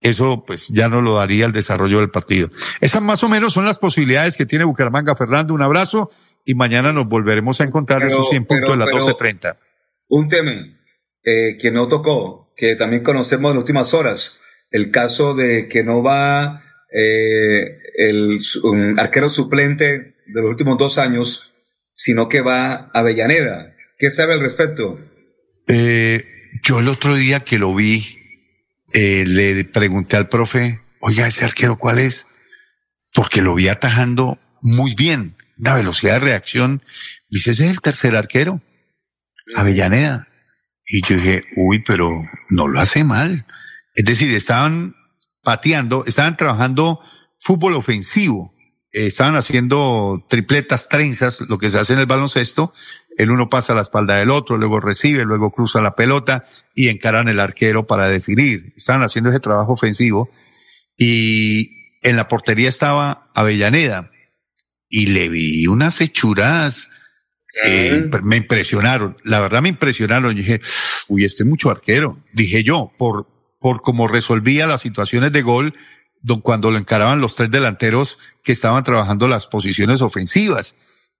[0.00, 2.48] Eso pues ya no lo daría el desarrollo del partido.
[2.80, 5.14] Esas más o menos son las posibilidades que tiene Bucaramanga.
[5.16, 6.10] Fernando, un abrazo
[6.44, 9.58] y mañana nos volveremos a encontrar Pero- esos 100 puntos de las pero- 12.30.
[10.08, 10.52] Un tema
[11.22, 15.82] eh, que no tocó, que también conocemos en las últimas horas, el caso de que
[15.82, 21.54] no va eh, el un arquero suplente de los últimos dos años,
[21.94, 23.74] sino que va a Avellaneda.
[23.98, 24.98] ¿Qué sabe al respecto?
[25.66, 26.24] Eh,
[26.62, 28.18] yo el otro día que lo vi,
[28.92, 32.26] eh, le pregunté al profe, oiga, ese arquero cuál es?
[33.12, 36.82] Porque lo vi atajando muy bien, una velocidad de reacción.
[37.28, 38.62] Dice, ese es el tercer arquero,
[39.54, 40.28] Avellaneda.
[40.86, 42.10] Y yo dije, uy, pero
[42.48, 43.46] no lo hace mal.
[44.00, 44.96] Es decir, estaban
[45.42, 47.00] pateando, estaban trabajando
[47.38, 48.54] fútbol ofensivo,
[48.92, 52.72] eh, estaban haciendo tripletas, trenzas, lo que se hace en el baloncesto.
[53.18, 56.88] El uno pasa a la espalda del otro, luego recibe, luego cruza la pelota y
[56.88, 58.72] encaran el arquero para definir.
[58.74, 60.30] Estaban haciendo ese trabajo ofensivo
[60.96, 64.10] y en la portería estaba Avellaneda
[64.88, 66.88] y le vi unas hechuras.
[67.66, 70.34] eh, me impresionaron, la verdad me impresionaron.
[70.34, 70.62] Yo dije,
[71.08, 72.24] uy, este es mucho arquero.
[72.32, 73.26] Dije yo, por,
[73.60, 75.74] por cómo resolvía las situaciones de gol
[76.42, 80.74] cuando lo encaraban los tres delanteros que estaban trabajando las posiciones ofensivas.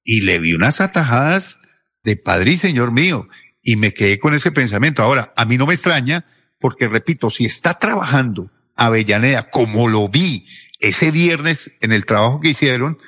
[0.05, 1.59] Y le vi unas atajadas
[2.03, 3.29] de padre y señor mío.
[3.63, 5.03] Y me quedé con ese pensamiento.
[5.03, 6.25] Ahora, a mí no me extraña,
[6.59, 10.47] porque repito, si está trabajando Avellaneda como lo vi
[10.79, 12.99] ese viernes en el trabajo que hicieron,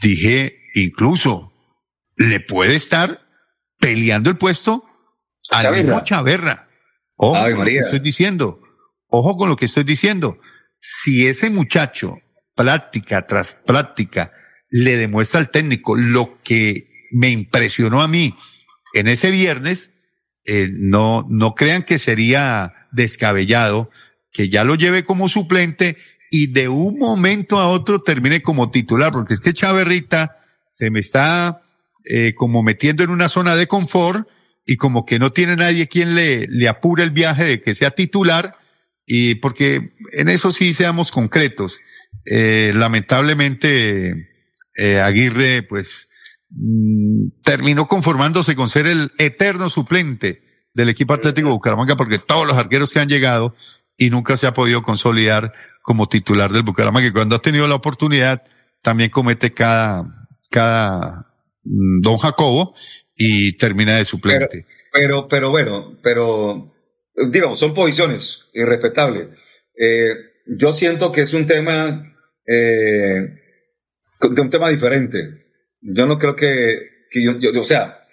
[0.00, 1.52] dije, incluso
[2.16, 3.26] le puede estar
[3.78, 4.84] peleando el puesto
[5.50, 6.04] al Chaverra.
[6.04, 6.67] Chaverra.
[7.18, 8.60] Ojo con lo que estoy diciendo.
[9.08, 10.38] Ojo con lo que estoy diciendo.
[10.80, 12.18] Si ese muchacho,
[12.54, 14.32] práctica tras práctica,
[14.70, 16.76] le demuestra al técnico lo que
[17.10, 18.34] me impresionó a mí
[18.94, 19.94] en ese viernes,
[20.44, 23.90] eh, no, no crean que sería descabellado
[24.32, 25.96] que ya lo lleve como suplente
[26.30, 30.36] y de un momento a otro termine como titular, porque este Chaverrita
[30.70, 31.62] se me está
[32.04, 34.28] eh, como metiendo en una zona de confort
[34.70, 38.54] y como que no tiene nadie quien le, apure el viaje de que sea titular
[39.06, 41.80] y porque en eso sí seamos concretos.
[42.26, 44.28] Eh, lamentablemente
[44.76, 46.10] eh, Aguirre pues
[46.50, 50.42] mm, terminó conformándose con ser el eterno suplente
[50.74, 53.54] del equipo Atlético de Bucaramanga porque todos los arqueros que han llegado
[53.96, 57.76] y nunca se ha podido consolidar como titular del Bucaramanga, que cuando ha tenido la
[57.76, 58.42] oportunidad
[58.82, 61.32] también comete cada, cada
[61.64, 62.74] mm, don Jacobo
[63.18, 64.64] y termina de suplente.
[64.92, 66.74] Pero, pero bueno, pero
[67.30, 69.28] digamos, son posiciones irrespetables.
[69.76, 70.14] Eh,
[70.46, 72.16] yo siento que es un tema,
[72.46, 73.28] eh,
[74.20, 75.46] de un tema diferente.
[75.80, 76.78] Yo no creo que,
[77.10, 78.06] que yo, yo- o sea,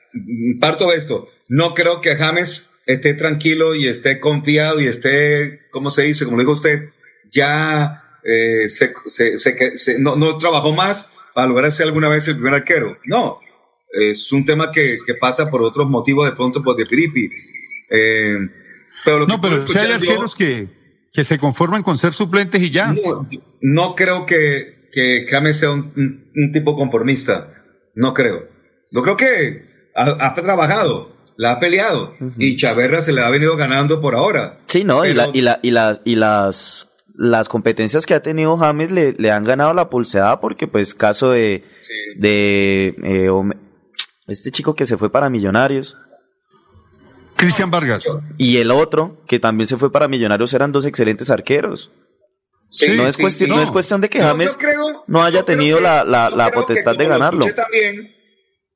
[0.60, 1.30] parto de esto.
[1.50, 6.26] No creo que James esté tranquilo y esté confiado y esté, ¿cómo se dice?
[6.26, 6.90] Como dijo usted,
[7.32, 8.94] ya eh, se-
[9.38, 9.38] se-
[9.78, 12.98] se- no, no trabajó más para lograr ser alguna vez el primer arquero.
[13.06, 13.40] No,
[13.96, 17.30] es un tema que, que pasa por otros motivos de pronto, pues de Piripi.
[17.90, 18.38] Eh,
[19.04, 20.68] pero lo que No, pero si hay yo- arqueros que,
[21.14, 22.94] que se conforman con ser suplentes y ya.
[23.62, 27.52] no, creo que, que James sea un, un- un tipo conformista.
[27.96, 28.48] No creo.
[28.92, 29.66] Yo creo que
[29.96, 34.60] ha, ha trabajado, la ha peleado y Chaverra se le ha venido ganando por ahora.
[34.68, 38.58] Sí, no, y, la, y, la, y, las, y las, las competencias que ha tenido
[38.58, 41.64] James le, le han ganado la pulseada porque pues caso de,
[42.18, 43.30] de eh,
[44.28, 45.98] este chico que se fue para Millonarios
[47.36, 48.06] Cristian Vargas.
[48.38, 51.92] y el otro que también se fue para Millonarios eran dos excelentes arqueros.
[52.72, 53.56] Sí, no, es sí, cuestión, sí.
[53.56, 56.96] no es cuestión de que James creo- no haya tenido que- la, la, la potestad
[56.98, 57.46] de ganarlo.
[57.54, 58.12] también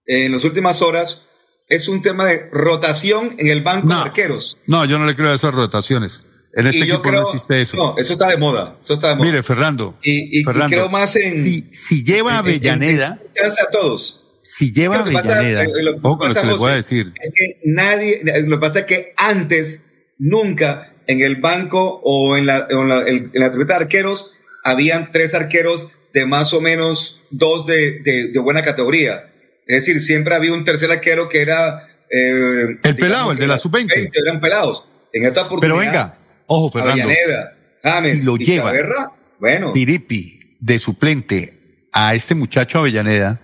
[0.05, 1.25] eh, en las últimas horas
[1.67, 4.57] es un tema de rotación en el banco de arqueros.
[4.67, 6.25] No, yo no le creo a esas rotaciones.
[6.53, 7.77] En este equipo no existe eso.
[7.77, 8.77] No, eso está de moda.
[8.79, 9.25] Eso está de moda.
[9.29, 9.97] Mire, Fernando.
[10.01, 11.31] y, y- y Fernando, creo más en.
[11.31, 14.23] si, si lleva en- en- Avellaneda, en- en- a todos.
[14.51, 16.57] Si lleva Es que pasa- Avellaneda, eh, lo que ojo con lo pasa, que les
[16.59, 17.13] voy a decir.
[17.21, 22.45] Es que nadie, lo que pasa es que antes, nunca en el banco o en
[22.45, 27.65] la, en la, en la de arqueros, habían tres arqueros de más o menos dos
[27.67, 29.31] de, de, de buena categoría.
[29.67, 31.87] Es decir, siempre había un tercer arquero que era...
[32.09, 34.09] eh, El pelado, el de la sub-20.
[34.25, 34.85] Eran pelados.
[35.13, 36.17] En esta oportunidad, Pero venga,
[36.47, 37.03] ojo, Fernando.
[37.03, 39.73] Avellaneda, James si lo y lleva Chaverra, bueno.
[39.73, 41.53] Piripi de suplente
[41.91, 43.39] a este muchacho Avellaneda,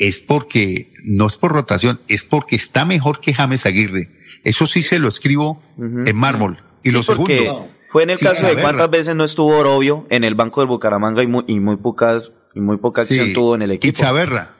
[0.00, 4.08] es porque, no es por rotación, es porque está mejor que James Aguirre.
[4.44, 6.64] Eso sí se lo escribo en mármol.
[6.82, 9.56] Y Sí, lo porque segundo, fue en el Sí, caso de cuántas veces no estuvo
[9.58, 13.26] Orobio en el banco del Bucaramanga y muy, y muy pocas y muy poca acción
[13.26, 13.94] Sí, tuvo en el Y equipo.
[13.96, 14.56] Chaverra,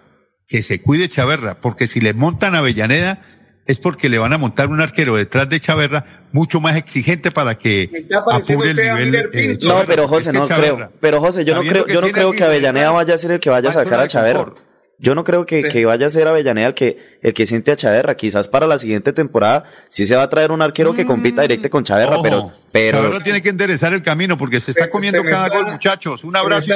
[0.47, 3.23] que se cuide Chaverra, porque si le montan a Avellaneda,
[3.67, 7.57] es porque le van a montar un arquero detrás de Chaverra mucho más exigente para
[7.57, 7.91] que
[8.31, 9.15] apure el nivel.
[9.33, 9.59] Eh.
[9.63, 10.93] No, pero Es José, que no Chaverra, creo.
[11.01, 13.49] Pero José, yo no creo, yo no creo que Avellaneda vaya a ser el que
[13.49, 14.45] vaya a va a sacar a Chaverra.
[14.45, 14.70] confort.
[15.03, 15.69] Yo no creo que, Sí.
[15.69, 18.15] que vaya a ser Avellaneda el que, el que siente a Chaverra.
[18.17, 21.71] Quizás para la siguiente temporada sí se va a traer un arquero que compita directo
[21.71, 24.91] con Chaverra, Ojo, pero, pero Chaverra tiene que enderezar el camino porque se está Se-
[24.91, 26.23] comiendo se cada está- gol, muchachos.
[26.25, 26.75] Un abrazo y que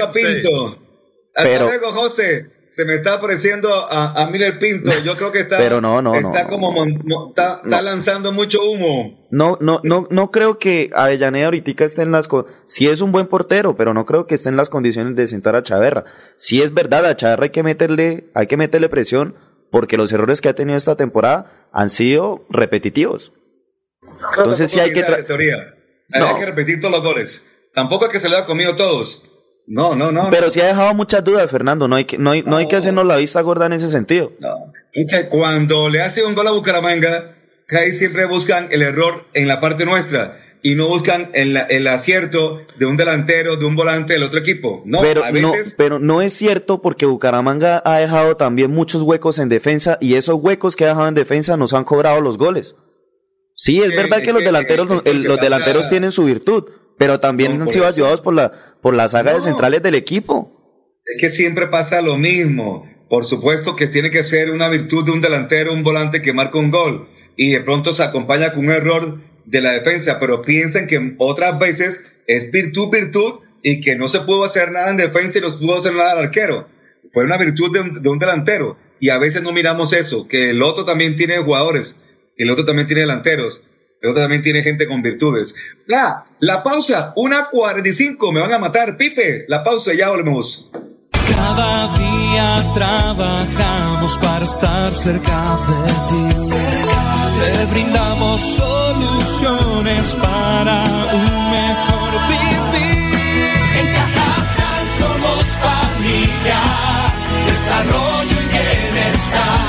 [0.00, 0.36] a ustedes.
[0.42, 0.78] Pinto.
[1.34, 2.57] Hasta Pero- luego, José.
[2.68, 4.90] Se me está pareciendo a, a Miller Pinto.
[5.04, 8.60] Yo creo que está, Pero no, no, está no, como mo- está, está lanzando mucho
[8.62, 9.26] humo.
[9.30, 13.10] no, no, no, no creo que Avellaneda ahorita esté en las, co- sí es un
[13.12, 16.04] buen portero, pero no creo que esté en las condiciones de sentar a Chaverra.
[16.36, 19.34] Sí es verdad, a Chaverra hay que meterle, hay que meterle presión,
[19.70, 23.32] porque los errores que ha tenido esta temporada han sido repetitivos.
[24.36, 25.02] Entonces sí hay que.
[25.04, 26.38] Hay No.
[26.38, 27.50] que repetir todos los goles.
[27.74, 29.27] Tampoco es que se le haya comido todos.
[29.70, 30.28] No, no, no.
[30.30, 32.76] pero sí ha dejado muchas dudas, Fernando, no hay que, no hay, no hay que
[32.76, 34.32] hacernos la vista gorda en ese sentido.
[34.40, 34.72] No.
[35.30, 37.36] Cuando le hace un gol a Bucaramanga,
[37.70, 42.62] ahí siempre buscan el error en la parte nuestra y no buscan el, el acierto
[42.78, 44.82] de un delantero, de un volante del otro equipo.
[44.86, 49.02] No, pero, a no, veces pero no es cierto porque Bucaramanga ha dejado también muchos
[49.02, 52.38] huecos en defensa y esos huecos que ha dejado en defensa nos han cobrado los
[52.38, 52.76] goles.
[53.54, 56.64] Sí, es verdad que los delanteros, lo el- los pasa- delanteros tienen su virtud,
[56.98, 57.94] pero también No, han sido eso.
[57.94, 58.52] ayudados por la,
[58.82, 60.52] por la saga de centrales del equipo.
[61.04, 62.86] Es que siempre pasa lo mismo.
[63.08, 66.58] Por supuesto que tiene que ser una virtud de un delantero, un volante que marca
[66.58, 67.08] un gol.
[67.36, 71.58] Y de pronto se acompaña con un error de la defensa, pero piensen que otras
[71.58, 75.50] veces es virtud, virtud, y que no se pudo hacer nada en defensa y no
[75.50, 76.68] se pudo hacer nada al arquero.
[77.12, 78.76] Fue una virtud de un, de un delantero.
[79.00, 81.98] Y a veces no miramos eso, que el otro también tiene jugadores,
[82.36, 83.62] el otro también tiene delanteros,
[84.00, 85.54] el otro también tiene gente con virtudes.
[85.86, 90.70] La, la pausa, una 45, me van a matar, Pipe, la pausa, ya volvemos.
[91.10, 96.50] Cada día trabajamos para estar cerca de ti.
[97.38, 103.18] Te brindamos soluciones para un mejor vivir.
[103.78, 106.60] En Cajasal somos familia,
[107.46, 109.67] desarrollo y bienestar.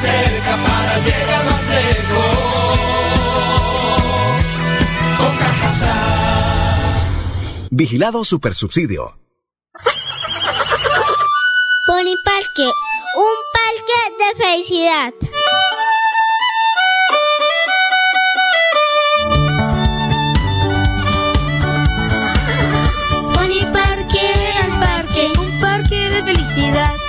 [0.00, 2.78] Cerca para llegar más lejos.
[5.18, 5.98] Con Cajasal.
[7.70, 9.18] Vigilado Supersubsidio.
[11.86, 12.66] Pony Parque,
[13.16, 15.12] un parque de felicidad.
[23.34, 24.24] Pony Parque,
[24.62, 26.99] el parque, un parque de felicidad.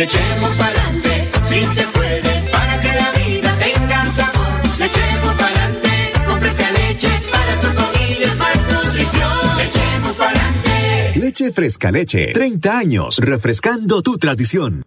[0.00, 4.78] Le echemos pa'lante, si se puede, para que la vida tenga sabor.
[4.78, 9.56] Le echemos pa'lante, con fresca leche, para tu familia es más nutrición.
[9.58, 11.12] Le echemos pa'lante.
[11.16, 12.32] Leche Fresca Leche.
[12.32, 14.86] 30 años refrescando tu tradición.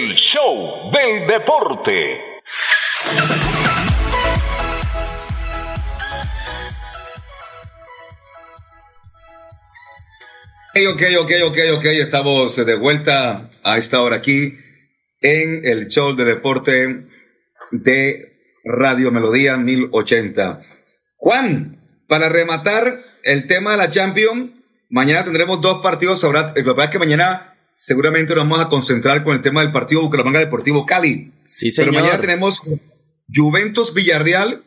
[0.00, 2.20] El show del deporte.
[10.88, 11.84] Ok, ok, ok, ok.
[11.84, 14.56] Estamos de vuelta a esta hora aquí
[15.20, 17.08] en el show de deporte
[17.72, 20.60] de Radio Melodía 1080.
[21.16, 24.52] Juan, para rematar el tema de la Champions,
[24.90, 26.22] mañana tendremos dos partidos.
[26.22, 29.60] Ahora, lo que pasa es que mañana seguramente nos vamos a concentrar con el tema
[29.60, 31.32] del partido Bucaramanga Deportivo Cali.
[31.44, 32.02] Sí, Pero señor.
[32.02, 32.60] mañana tenemos
[33.32, 34.64] Juventus Villarreal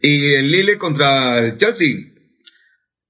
[0.00, 1.96] y el Lille contra el Chelsea.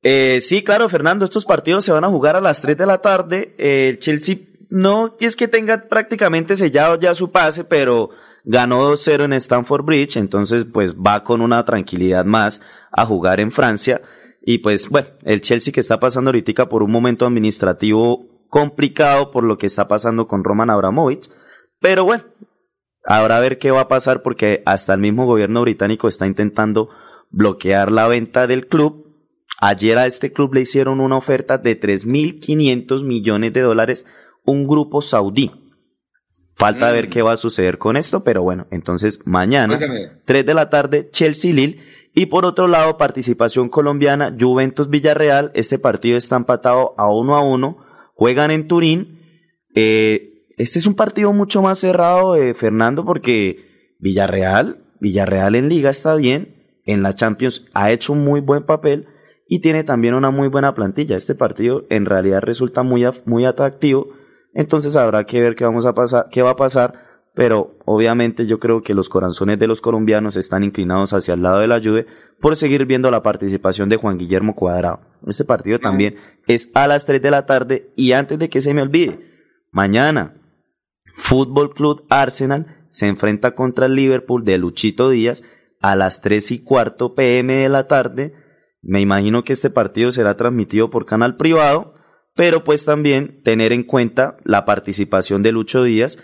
[0.02, 2.98] Eh, sí, claro, Fernando, estos partidos se van a jugar a las 3 de la
[3.00, 3.54] tarde.
[3.58, 4.38] Eh, el Chelsea
[4.70, 8.10] no es que tenga prácticamente sellado ya su pase, pero
[8.44, 12.60] ganó 2-0 en Stamford Bridge, entonces pues va con una tranquilidad más
[12.90, 14.02] a jugar en Francia.
[14.42, 19.44] Y pues bueno, el Chelsea que está pasando ahorita por un momento administrativo complicado por
[19.44, 21.28] lo que está pasando con Roman Abramovich,
[21.80, 22.24] pero bueno,
[23.04, 26.88] habrá a ver qué va a pasar porque hasta el mismo gobierno británico está intentando
[27.30, 29.06] bloquear la venta del club.
[29.60, 34.06] Ayer a este club le hicieron una oferta de 3.500 millones de dólares
[34.44, 35.50] un grupo saudí.
[36.54, 40.22] Falta ver qué va a suceder con esto, pero bueno, entonces mañana, Óigame.
[40.24, 41.78] 3 de la tarde, Chelsea Lille.
[42.14, 45.52] Y por otro lado, participación colombiana, Juventus Villarreal.
[45.54, 47.78] Este partido está empatado a uno a uno.
[48.18, 49.20] Juegan en Turín.
[49.76, 55.88] Eh, este es un partido mucho más cerrado, eh, Fernando, porque Villarreal, Villarreal en liga
[55.90, 56.80] está bien.
[56.84, 59.06] En la Champions ha hecho un muy buen papel
[59.46, 61.16] y tiene también una muy buena plantilla.
[61.16, 64.08] Este partido en realidad resulta muy, muy atractivo.
[64.52, 66.94] Entonces habrá que ver qué vamos a pasar, qué va a pasar,
[67.34, 71.60] pero obviamente yo creo que los corazones de los colombianos están inclinados hacia el lado
[71.60, 72.06] de la Juve
[72.40, 75.00] por seguir viendo la participación de Juan Guillermo Cuadrado.
[75.26, 78.74] Este partido también es a las 3 de la tarde y antes de que se
[78.74, 79.20] me olvide,
[79.70, 80.34] mañana
[81.14, 85.42] Fútbol Club Arsenal se enfrenta contra el Liverpool de Luchito Díaz
[85.80, 88.34] a las 3 y cuarto pm de la tarde.
[88.82, 91.94] Me imagino que este partido será transmitido por canal privado,
[92.34, 96.18] pero pues también tener en cuenta la participación de Lucho Díaz.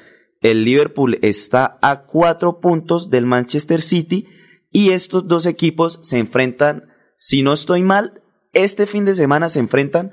[0.44, 4.28] El Liverpool está a cuatro puntos del Manchester City
[4.70, 6.84] y estos dos equipos se enfrentan,
[7.16, 8.22] si no estoy mal,
[8.52, 10.12] este fin de semana se enfrentan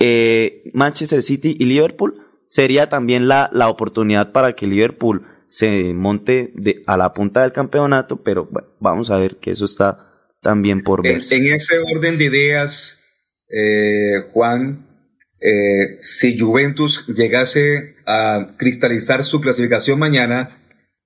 [0.00, 2.26] eh, Manchester City y Liverpool.
[2.48, 7.52] Sería también la, la oportunidad para que Liverpool se monte de, a la punta del
[7.52, 11.36] campeonato, pero bueno, vamos a ver que eso está también por En, verse.
[11.36, 13.04] en ese orden de ideas,
[13.48, 14.87] eh, Juan,
[15.40, 20.60] eh, si Juventus llegase a cristalizar su clasificación mañana,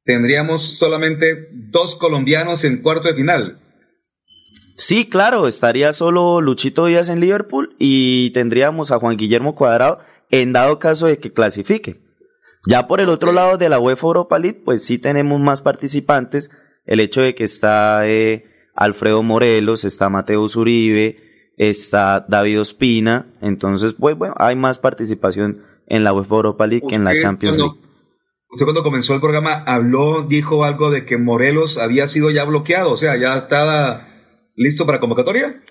[0.05, 3.59] tendríamos solamente dos colombianos en cuarto de final.
[4.77, 9.99] Sí, claro, estaría solo Luchito Díaz en Liverpool y tendríamos a Juan Guillermo Cuadrado
[10.31, 12.01] en dado caso de que clasifique.
[12.67, 16.51] Ya por el otro lado de la UEFA Europa League, pues sí tenemos más participantes.
[16.85, 18.45] El hecho de que está eh,
[18.75, 21.32] Alfredo Morelos, está Mateo Uribe,
[21.71, 23.27] está David Ospina.
[23.41, 27.57] Entonces, pues bueno, hay más participación en la UEFA Europa League que en la Champions
[27.59, 27.89] cuando- League.
[28.55, 32.93] Usted cuando comenzó el programa habló, dijo algo de que Morelos había sido ya bloqueado,
[32.93, 34.09] o sea, ya estaba
[34.57, 35.63] listo para convocatoria.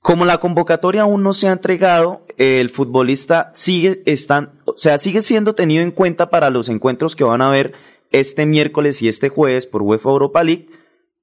[0.00, 5.20] Como la convocatoria aún no se ha entregado, el futbolista sigue están, o sea, sigue
[5.20, 7.74] siendo tenido en cuenta para los encuentros que van a haber
[8.10, 10.68] este miércoles y este jueves por UEFA Europa League.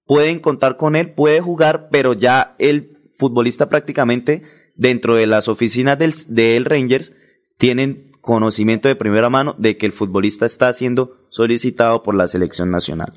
[0.05, 4.43] Pueden contar con él, puede jugar, pero ya el futbolista prácticamente
[4.75, 7.13] dentro de las oficinas del, del Rangers
[7.57, 12.71] tienen conocimiento de primera mano de que el futbolista está siendo solicitado por la selección
[12.71, 13.13] nacional.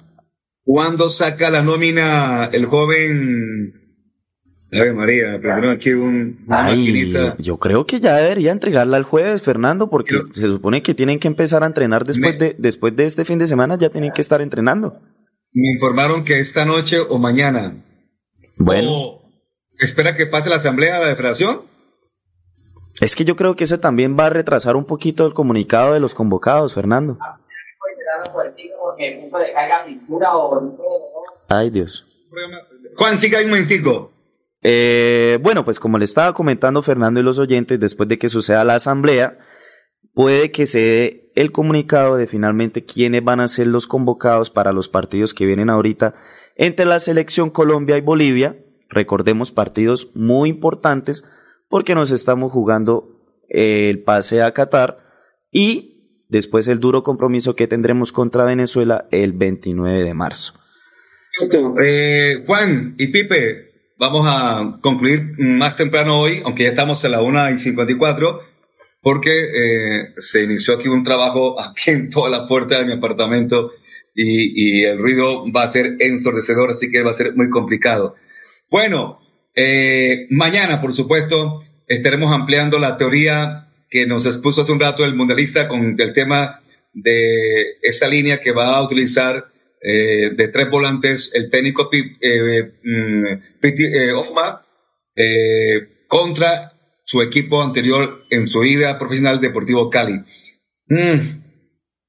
[0.65, 3.81] ¿Cuándo saca la nómina el joven?
[4.73, 7.37] Ave María, primero aquí un, una Ay, maquinita.
[7.39, 11.29] yo creo que ya debería entregarla el jueves, Fernando, porque se supone que tienen que
[11.29, 14.41] empezar a entrenar después de después de este fin de semana, ya tienen que estar
[14.41, 15.01] entrenando.
[15.53, 17.85] Me informaron que esta noche o mañana.
[18.57, 18.91] Bueno.
[18.91, 19.24] O
[19.79, 21.63] espera que pase la asamblea de la federación.
[23.01, 26.01] Es que yo creo que eso también va a retrasar un poquito el comunicado de
[26.01, 27.19] los convocados, Fernando.
[31.49, 32.07] Ay, Dios.
[32.97, 34.13] Juan, siga un momentico.
[34.63, 38.65] Eh, bueno, pues como le estaba comentando Fernando y los oyentes, después de que suceda
[38.65, 39.39] la asamblea,
[40.15, 44.73] puede que se dé el comunicado de finalmente quiénes van a ser los convocados para
[44.73, 46.15] los partidos que vienen ahorita
[46.57, 48.57] entre la selección Colombia y Bolivia.
[48.95, 51.25] Recordemos partidos muy importantes
[51.69, 53.15] porque nos estamos jugando
[53.49, 54.99] el pase a Qatar
[55.51, 60.55] y después el duro compromiso que tendremos contra Venezuela el 29 de marzo.
[61.81, 67.23] Eh, Juan y Pipe, vamos a concluir más temprano hoy, aunque ya estamos a la
[67.23, 68.41] 1 y 54,
[69.03, 73.73] porque eh, se inició aquí un trabajo aquí en toda la puerta de mi apartamento
[74.15, 78.15] y, y el ruido va a ser ensordecedor, así que va a ser muy complicado.
[78.71, 79.21] Bueno,
[79.55, 85.15] eh, mañana, por supuesto, estaremos ampliando la teoría que nos expuso hace un rato el
[85.15, 86.61] mundialista con el tema
[86.93, 89.53] de esa línea que va a utilizar
[89.87, 94.65] eh, de tres volantes el técnico eh, mm, Osma
[95.15, 96.73] eh, contra
[97.05, 100.23] su equipo anterior en su vida profesional Deportivo Cali.
[100.87, 101.43] Mm,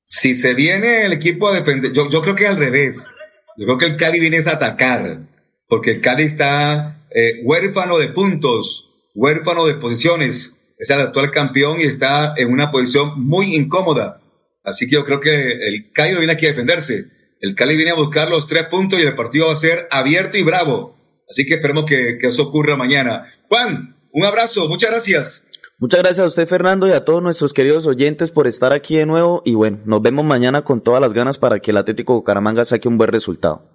[0.06, 3.12] si se viene el equipo a defender, yo, yo creo que al revés.
[3.58, 5.20] Yo creo que el Cali viene a atacar,
[5.68, 10.62] porque el Cali está eh, huérfano de puntos, huérfano de posiciones.
[10.78, 14.22] Es el actual campeón y está en una posición muy incómoda.
[14.64, 17.06] Así que yo creo que el Cali no viene aquí a defenderse.
[17.40, 20.38] El Cali viene a buscar los tres puntos y el partido va a ser abierto
[20.38, 20.98] y bravo.
[21.30, 23.32] Así que esperemos que, que eso ocurra mañana.
[23.48, 25.48] Juan, un abrazo, muchas gracias.
[25.78, 29.06] Muchas gracias a usted, Fernando, y a todos nuestros queridos oyentes por estar aquí de
[29.06, 29.42] nuevo.
[29.44, 32.88] Y bueno, nos vemos mañana con todas las ganas para que el Atlético Bucaramanga saque
[32.88, 33.75] un buen resultado.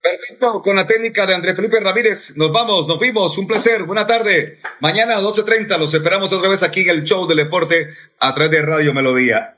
[0.00, 2.36] Perfecto, con la técnica de André Felipe Ramírez.
[2.36, 3.36] Nos vamos, nos vimos.
[3.36, 3.82] Un placer.
[3.82, 4.60] Buena tarde.
[4.80, 7.88] Mañana a 12.30 los esperamos otra vez aquí en el show del deporte
[8.20, 9.57] a través de Radio Melodía.